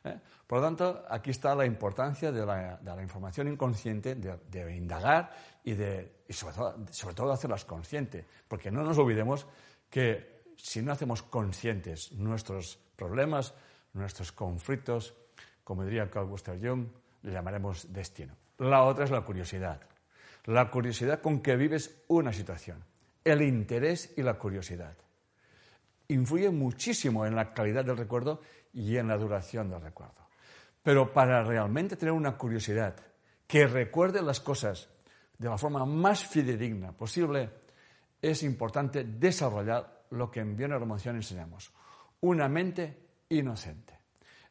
¿eh? 0.04 0.18
Por 0.46 0.58
lo 0.58 0.64
tanto, 0.64 1.04
aquí 1.08 1.30
está 1.30 1.54
la 1.54 1.64
importancia 1.64 2.32
de 2.32 2.44
la, 2.44 3.02
información 3.02 3.48
inconsciente, 3.48 4.14
de, 4.14 4.76
indagar 4.76 5.30
y, 5.64 5.74
de, 5.74 6.22
sobre, 6.30 6.54
todo, 6.54 6.76
sobre 6.90 7.14
todo 7.14 7.32
hacerlas 7.32 7.64
conscientes, 7.64 8.24
porque 8.46 8.70
no 8.70 8.82
nos 8.82 8.98
olvidemos 8.98 9.46
que 9.90 10.42
si 10.56 10.82
no 10.82 10.92
hacemos 10.92 11.22
conscientes 11.22 12.12
nuestros 12.12 12.78
problemas, 12.96 13.54
nuestros 13.92 14.32
conflictos, 14.32 15.14
como 15.64 15.84
diría 15.84 16.10
Carl 16.10 16.26
Gustav 16.26 16.58
Jung, 16.60 16.86
le 17.22 17.32
llamaremos 17.32 17.92
destino. 17.92 18.34
La 18.58 18.82
otra 18.82 19.04
es 19.04 19.10
la 19.10 19.20
curiosidad. 19.20 19.80
La 20.44 20.70
curiosidad 20.70 21.20
con 21.20 21.40
que 21.40 21.56
vives 21.56 22.02
una 22.08 22.32
situación. 22.32 22.82
El 23.24 23.42
interés 23.42 24.14
y 24.16 24.22
la 24.22 24.34
curiosidad. 24.34 24.96
Influye 26.08 26.50
muchísimo 26.50 27.26
en 27.26 27.36
la 27.36 27.52
calidad 27.52 27.84
del 27.84 27.96
recuerdo 27.96 28.40
y 28.72 28.96
en 28.96 29.08
la 29.08 29.18
duración 29.18 29.70
del 29.70 29.82
recuerdo. 29.82 30.28
Pero 30.82 31.12
para 31.12 31.42
realmente 31.42 31.96
tener 31.96 32.12
una 32.12 32.36
curiosidad 32.36 32.96
que 33.46 33.66
recuerde 33.66 34.22
las 34.22 34.40
cosas 34.40 34.88
de 35.36 35.48
la 35.48 35.58
forma 35.58 35.84
más 35.84 36.24
fidedigna 36.24 36.92
posible, 36.92 37.50
es 38.20 38.42
importante 38.42 39.04
desarrollar 39.04 40.04
lo 40.10 40.30
que 40.30 40.40
en 40.40 40.56
bioneuromoción 40.56 41.16
enseñamos, 41.16 41.72
una 42.20 42.48
mente 42.48 42.96
inocente. 43.28 43.98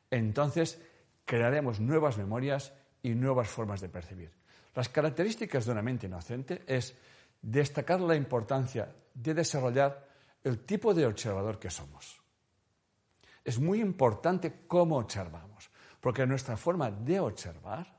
Entonces, 0.09 0.81
crearemos 1.25 1.79
nuevas 1.79 2.17
memorias 2.17 2.73
y 3.03 3.09
nuevas 3.09 3.49
formas 3.49 3.81
de 3.81 3.89
percibir. 3.89 4.31
Las 4.75 4.89
características 4.89 5.65
de 5.65 5.71
una 5.71 5.81
mente 5.81 6.07
inocente 6.07 6.63
es 6.67 6.95
destacar 7.41 7.99
la 7.99 8.15
importancia 8.15 8.93
de 9.13 9.33
desarrollar 9.33 10.06
el 10.43 10.59
tipo 10.65 10.93
de 10.93 11.05
observador 11.05 11.59
que 11.59 11.69
somos. 11.69 12.21
Es 13.43 13.59
muy 13.59 13.79
importante 13.79 14.65
cómo 14.67 14.97
observamos, 14.97 15.69
porque 15.99 16.25
nuestra 16.25 16.57
forma 16.57 16.91
de 16.91 17.19
observar 17.19 17.97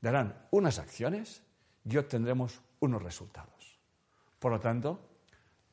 darán 0.00 0.46
unas 0.50 0.78
acciones 0.78 1.42
y 1.84 1.96
obtendremos 1.96 2.60
unos 2.80 3.02
resultados. 3.02 3.78
Por 4.38 4.52
lo 4.52 4.60
tanto, 4.60 5.08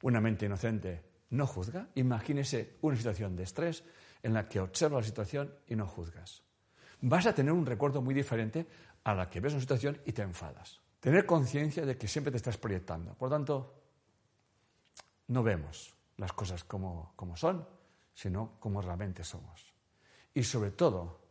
una 0.03 0.21
mente 0.21 0.45
inocente 0.45 1.03
no 1.31 1.47
juzga. 1.47 1.89
Imagínese 1.95 2.77
una 2.81 2.95
situación 2.95 3.35
de 3.35 3.43
estrés 3.43 3.83
en 4.21 4.33
la 4.33 4.47
que 4.47 4.59
observas 4.59 5.03
la 5.03 5.07
situación 5.07 5.53
y 5.67 5.75
no 5.75 5.87
juzgas 5.87 6.43
vas 7.01 7.25
a 7.25 7.33
tener 7.33 7.53
un 7.53 7.65
recuerdo 7.65 8.01
muy 8.01 8.13
diferente 8.13 8.67
a 9.03 9.13
la 9.13 9.29
que 9.29 9.39
ves 9.39 9.53
una 9.53 9.61
situación 9.61 9.99
y 10.05 10.11
te 10.11 10.21
enfadas. 10.21 10.81
Tener 10.99 11.25
conciencia 11.25 11.85
de 11.85 11.97
que 11.97 12.07
siempre 12.07 12.31
te 12.31 12.37
estás 12.37 12.57
proyectando. 12.57 13.13
Por 13.15 13.29
lo 13.29 13.35
tanto, 13.35 13.73
no 15.29 15.43
vemos 15.43 15.95
las 16.17 16.33
cosas 16.33 16.63
como, 16.63 17.13
como 17.15 17.35
son, 17.35 17.67
sino 18.13 18.59
como 18.59 18.81
realmente 18.81 19.23
somos. 19.23 19.73
Y 20.33 20.43
sobre 20.43 20.71
todo, 20.71 21.21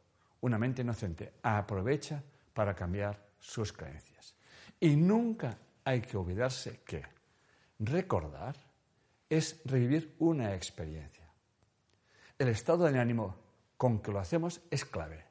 una 0.41 0.59
mente 0.59 0.83
inocente 0.83 1.35
aprovecha 1.43 2.23
para 2.55 2.75
cambiar 2.75 3.29
sus 3.39 3.73
creencias. 3.73 4.35
Y 4.81 4.97
nunca 4.97 5.59
hay 5.85 6.01
que 6.01 6.17
olvidarse 6.17 6.81
que 6.85 7.03
recordar 7.79 8.57
es 9.29 9.61
revivir 9.65 10.17
una 10.21 10.55
experiencia. 10.55 11.29
El 12.39 12.49
estado 12.49 12.85
de 12.85 12.99
ánimo 12.99 13.37
con 13.77 14.01
que 14.01 14.13
lo 14.13 14.21
hacemos 14.21 14.61
es 14.71 14.85
clave. 14.85 15.25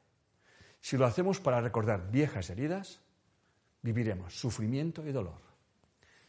Si 0.80 0.96
lo 0.96 1.06
hacemos 1.06 1.40
para 1.40 1.60
recordar 1.60 2.10
viejas 2.10 2.50
heridas, 2.50 3.00
viviremos 3.82 4.38
sufrimiento 4.38 5.06
y 5.06 5.12
dolor. 5.12 5.47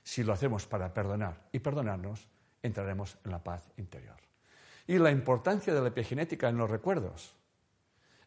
Si 0.03 0.23
lo 0.23 0.33
hacemos 0.33 0.65
para 0.65 0.93
perdonar 0.93 1.49
y 1.51 1.59
perdonarnos, 1.59 2.27
entraremos 2.61 3.17
en 3.23 3.31
la 3.31 3.43
paz 3.43 3.71
interior. 3.77 4.17
Y 4.87 4.97
la 4.97 5.11
importancia 5.11 5.73
de 5.73 5.81
la 5.81 5.89
epigenética 5.89 6.49
en 6.49 6.57
los 6.57 6.69
recuerdos. 6.69 7.35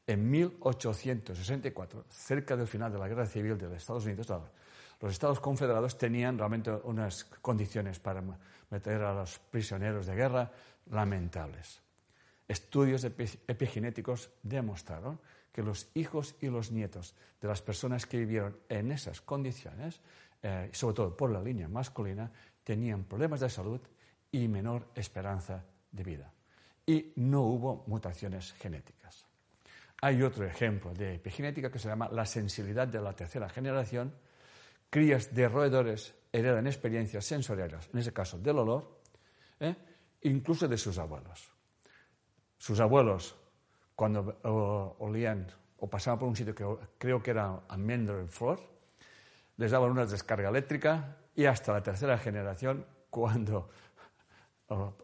En 0.06 0.30
1864, 0.30 2.04
cerca 2.08 2.56
del 2.56 2.66
final 2.66 2.92
de 2.92 2.98
la 2.98 3.08
Guerra 3.08 3.26
Civil 3.26 3.56
de 3.58 3.68
los 3.68 3.76
Estados 3.76 4.04
Unidos, 4.04 4.28
los 5.00 5.12
Estados 5.12 5.40
Confederados 5.40 5.98
tenían 5.98 6.38
realmente 6.38 6.70
unas 6.84 7.24
condiciones 7.24 7.98
para 7.98 8.22
meter 8.70 9.02
a 9.02 9.14
los 9.14 9.38
prisioneros 9.38 10.06
de 10.06 10.14
guerra 10.14 10.50
lamentables. 10.90 11.80
Estudios 12.46 13.04
epigenéticos 13.04 14.30
demostraron 14.42 15.20
que 15.52 15.62
los 15.62 15.88
hijos 15.94 16.34
y 16.40 16.48
los 16.48 16.70
nietos 16.70 17.14
de 17.40 17.48
las 17.48 17.62
personas 17.62 18.06
que 18.06 18.18
vivieron 18.18 18.56
en 18.68 18.92
esas 18.92 19.20
condiciones, 19.20 20.00
eh, 20.42 20.70
sobre 20.72 20.94
todo 20.94 21.16
por 21.16 21.30
la 21.30 21.40
línea 21.40 21.68
masculina, 21.68 22.30
tenían 22.64 23.04
problemas 23.04 23.40
de 23.40 23.50
salud 23.50 23.80
y 24.30 24.48
menor 24.48 24.88
esperanza 24.94 25.64
de 25.90 26.02
vida. 26.02 26.32
Y 26.86 27.12
no 27.16 27.42
hubo 27.42 27.84
mutaciones 27.86 28.52
genéticas. 28.54 29.26
Hay 30.00 30.20
otro 30.22 30.44
ejemplo 30.44 30.92
de 30.92 31.14
epigenética 31.14 31.70
que 31.70 31.78
se 31.78 31.88
llama 31.88 32.08
la 32.10 32.26
sensibilidad 32.26 32.88
de 32.88 33.00
la 33.00 33.14
tercera 33.14 33.48
generación. 33.48 34.12
Crías 34.90 35.32
de 35.32 35.48
roedores 35.48 36.14
heredan 36.32 36.66
experiencias 36.66 37.24
sensoriales, 37.24 37.88
en 37.92 38.00
ese 38.00 38.12
caso 38.12 38.38
del 38.38 38.58
olor, 38.58 39.00
¿eh? 39.60 39.76
incluso 40.22 40.66
de 40.66 40.76
sus 40.76 40.98
abuelos. 40.98 41.52
Sus 42.58 42.80
abuelos 42.80 43.36
cuando 43.94 44.38
olían 44.98 45.46
o 45.78 45.88
pasaban 45.88 46.18
por 46.18 46.28
un 46.28 46.36
sitio 46.36 46.54
que 46.54 46.64
creo 46.98 47.22
que 47.22 47.30
era 47.30 47.62
almendro 47.68 48.18
en 48.18 48.28
flor, 48.28 48.60
les 49.56 49.70
daban 49.70 49.90
una 49.90 50.06
descarga 50.06 50.48
eléctrica 50.48 51.16
y 51.34 51.44
hasta 51.44 51.72
la 51.72 51.82
tercera 51.82 52.18
generación, 52.18 52.86
cuando 53.10 53.70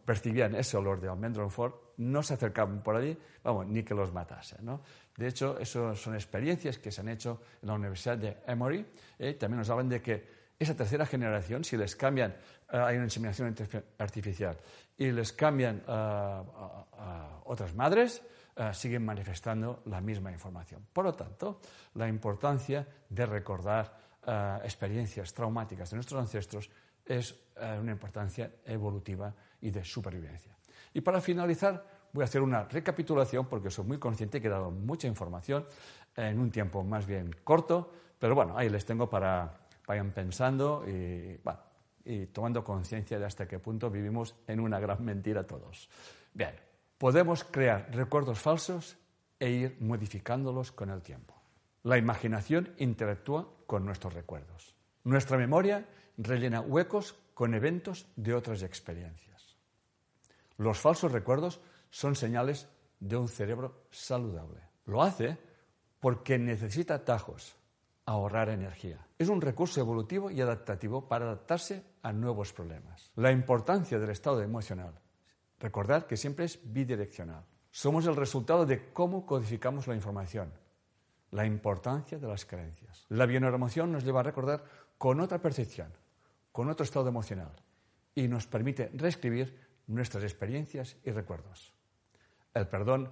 percibían 0.05 0.55
ese 0.55 0.77
olor 0.77 0.99
de 0.99 1.09
almendro 1.09 1.43
en 1.43 1.51
flor, 1.51 1.93
no 1.97 2.23
se 2.23 2.33
acercaban 2.33 2.81
por 2.81 2.95
allí, 2.95 3.17
vamos, 3.43 3.67
ni 3.67 3.83
que 3.83 3.93
los 3.93 4.13
matase. 4.13 4.57
¿no? 4.61 4.81
De 5.15 5.27
hecho, 5.27 5.59
eso 5.59 5.95
son 5.95 6.15
experiencias 6.15 6.79
que 6.79 6.91
se 6.91 7.01
han 7.01 7.09
hecho 7.09 7.41
en 7.61 7.67
la 7.67 7.73
Universidad 7.75 8.17
de 8.17 8.37
Emory. 8.47 8.85
¿eh? 9.19 9.33
también 9.33 9.59
nos 9.59 9.69
hablan 9.69 9.89
de 9.89 10.01
que 10.01 10.39
esa 10.57 10.75
tercera 10.75 11.05
generación, 11.05 11.63
si 11.63 11.77
les 11.77 11.95
cambian, 11.95 12.31
eh, 12.31 12.77
hay 12.77 12.95
una 12.95 13.05
inseminación 13.05 13.55
artificial, 13.97 14.57
y 14.97 15.11
les 15.11 15.31
cambian 15.33 15.83
a 15.87 17.41
otras 17.45 17.73
madres, 17.73 18.21
eh, 18.55 18.73
siguen 18.73 19.05
manifestando 19.05 19.83
la 19.85 20.01
misma 20.01 20.31
información. 20.31 20.85
Por 20.91 21.05
lo 21.05 21.13
tanto, 21.13 21.61
la 21.93 22.09
importancia 22.09 22.85
de 23.07 23.25
recordar 23.25 24.08
eh, 24.29 24.59
experiencias 24.63 25.33
traumáticas 25.33 25.89
de 25.89 25.95
nuestros 25.95 26.21
ancestros 26.21 26.69
es 27.03 27.33
eh, 27.55 27.79
una 27.81 27.91
importancia 27.91 28.51
evolutiva 28.63 29.33
y 29.61 29.71
de 29.71 29.83
supervivencia. 29.83 30.55
Y 30.93 31.01
para 31.01 31.19
finalizar, 31.19 31.83
voy 32.13 32.21
a 32.21 32.25
hacer 32.25 32.41
una 32.41 32.63
recapitulación 32.65 33.47
porque 33.47 33.71
soy 33.71 33.85
muy 33.85 33.97
consciente 33.97 34.39
que 34.39 34.47
he 34.47 34.51
dado 34.51 34.69
mucha 34.69 35.07
información 35.07 35.65
en 36.15 36.39
un 36.39 36.51
tiempo 36.51 36.83
más 36.83 37.07
bien 37.07 37.35
corto, 37.43 37.91
pero 38.19 38.35
bueno, 38.35 38.55
ahí 38.55 38.69
les 38.69 38.85
tengo 38.85 39.09
para 39.09 39.61
vayan 39.87 40.11
pensando 40.11 40.85
y 42.05 42.25
tomando 42.27 42.63
conciencia 42.63 43.17
de 43.17 43.25
hasta 43.25 43.47
qué 43.47 43.57
punto 43.57 43.89
vivimos 43.89 44.35
en 44.45 44.59
una 44.59 44.79
gran 44.79 45.03
mentira 45.03 45.47
todos. 45.47 45.89
Bien, 46.33 46.53
podemos 46.99 47.43
crear 47.43 47.89
recuerdos 47.91 48.37
falsos 48.37 48.97
e 49.39 49.49
ir 49.49 49.77
modificándolos 49.79 50.71
con 50.71 50.91
el 50.91 51.01
tiempo. 51.01 51.38
La 51.83 51.97
imaginación 51.97 52.73
interactúa 52.77 53.47
con 53.65 53.85
nuestros 53.85 54.13
recuerdos. 54.13 54.75
Nuestra 55.03 55.37
memoria 55.37 55.87
rellena 56.17 56.61
huecos 56.61 57.15
con 57.33 57.53
eventos 57.53 58.07
de 58.15 58.33
otras 58.33 58.63
experiencias. 58.63 59.57
Los 60.57 60.79
falsos 60.79 61.11
recuerdos 61.11 61.61
son 61.89 62.15
señales 62.15 62.67
de 62.99 63.15
un 63.15 63.29
cerebro 63.29 63.85
saludable. 63.91 64.61
Lo 64.85 65.01
hace 65.01 65.37
porque 65.99 66.37
necesita 66.37 66.95
atajos, 66.95 67.55
ahorrar 68.05 68.49
energía. 68.49 69.07
Es 69.17 69.29
un 69.29 69.41
recurso 69.41 69.79
evolutivo 69.79 70.31
y 70.31 70.41
adaptativo 70.41 71.07
para 71.07 71.25
adaptarse 71.25 71.83
a 72.01 72.11
nuevos 72.11 72.51
problemas. 72.51 73.11
La 73.15 73.31
importancia 73.31 73.99
del 73.99 74.09
estado 74.09 74.41
emocional 74.41 74.93
Recordad 75.59 76.05
que 76.05 76.17
siempre 76.17 76.45
es 76.45 76.59
bidireccional. 76.63 77.43
Somos 77.69 78.05
el 78.07 78.15
resultado 78.15 78.65
de 78.65 78.91
cómo 78.93 79.25
codificamos 79.25 79.87
la 79.87 79.95
información, 79.95 80.51
la 81.31 81.45
importancia 81.45 82.17
de 82.17 82.27
las 82.27 82.45
creencias. 82.45 83.05
La 83.09 83.25
bioneuromoción 83.25 83.91
nos 83.91 84.03
lleva 84.03 84.21
a 84.21 84.23
recordar 84.23 84.63
con 84.97 85.19
otra 85.19 85.41
percepción, 85.41 85.93
con 86.51 86.69
otro 86.69 86.83
estado 86.83 87.09
emocional 87.09 87.53
y 88.15 88.27
nos 88.27 88.47
permite 88.47 88.91
reescribir 88.93 89.59
nuestras 89.87 90.23
experiencias 90.23 90.97
y 91.03 91.11
recuerdos. 91.11 91.73
El 92.53 92.67
perdón 92.67 93.11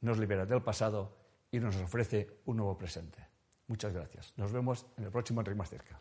nos 0.00 0.18
libera 0.18 0.46
del 0.46 0.62
pasado 0.62 1.16
y 1.50 1.60
nos 1.60 1.76
ofrece 1.76 2.40
un 2.46 2.56
nuevo 2.56 2.76
presente. 2.76 3.26
Muchas 3.68 3.92
gracias. 3.92 4.34
Nos 4.36 4.52
vemos 4.52 4.86
en 4.96 5.04
el 5.04 5.10
próximo 5.10 5.40
Enrique 5.40 5.58
Más 5.58 5.70
Cerca. 5.70 6.00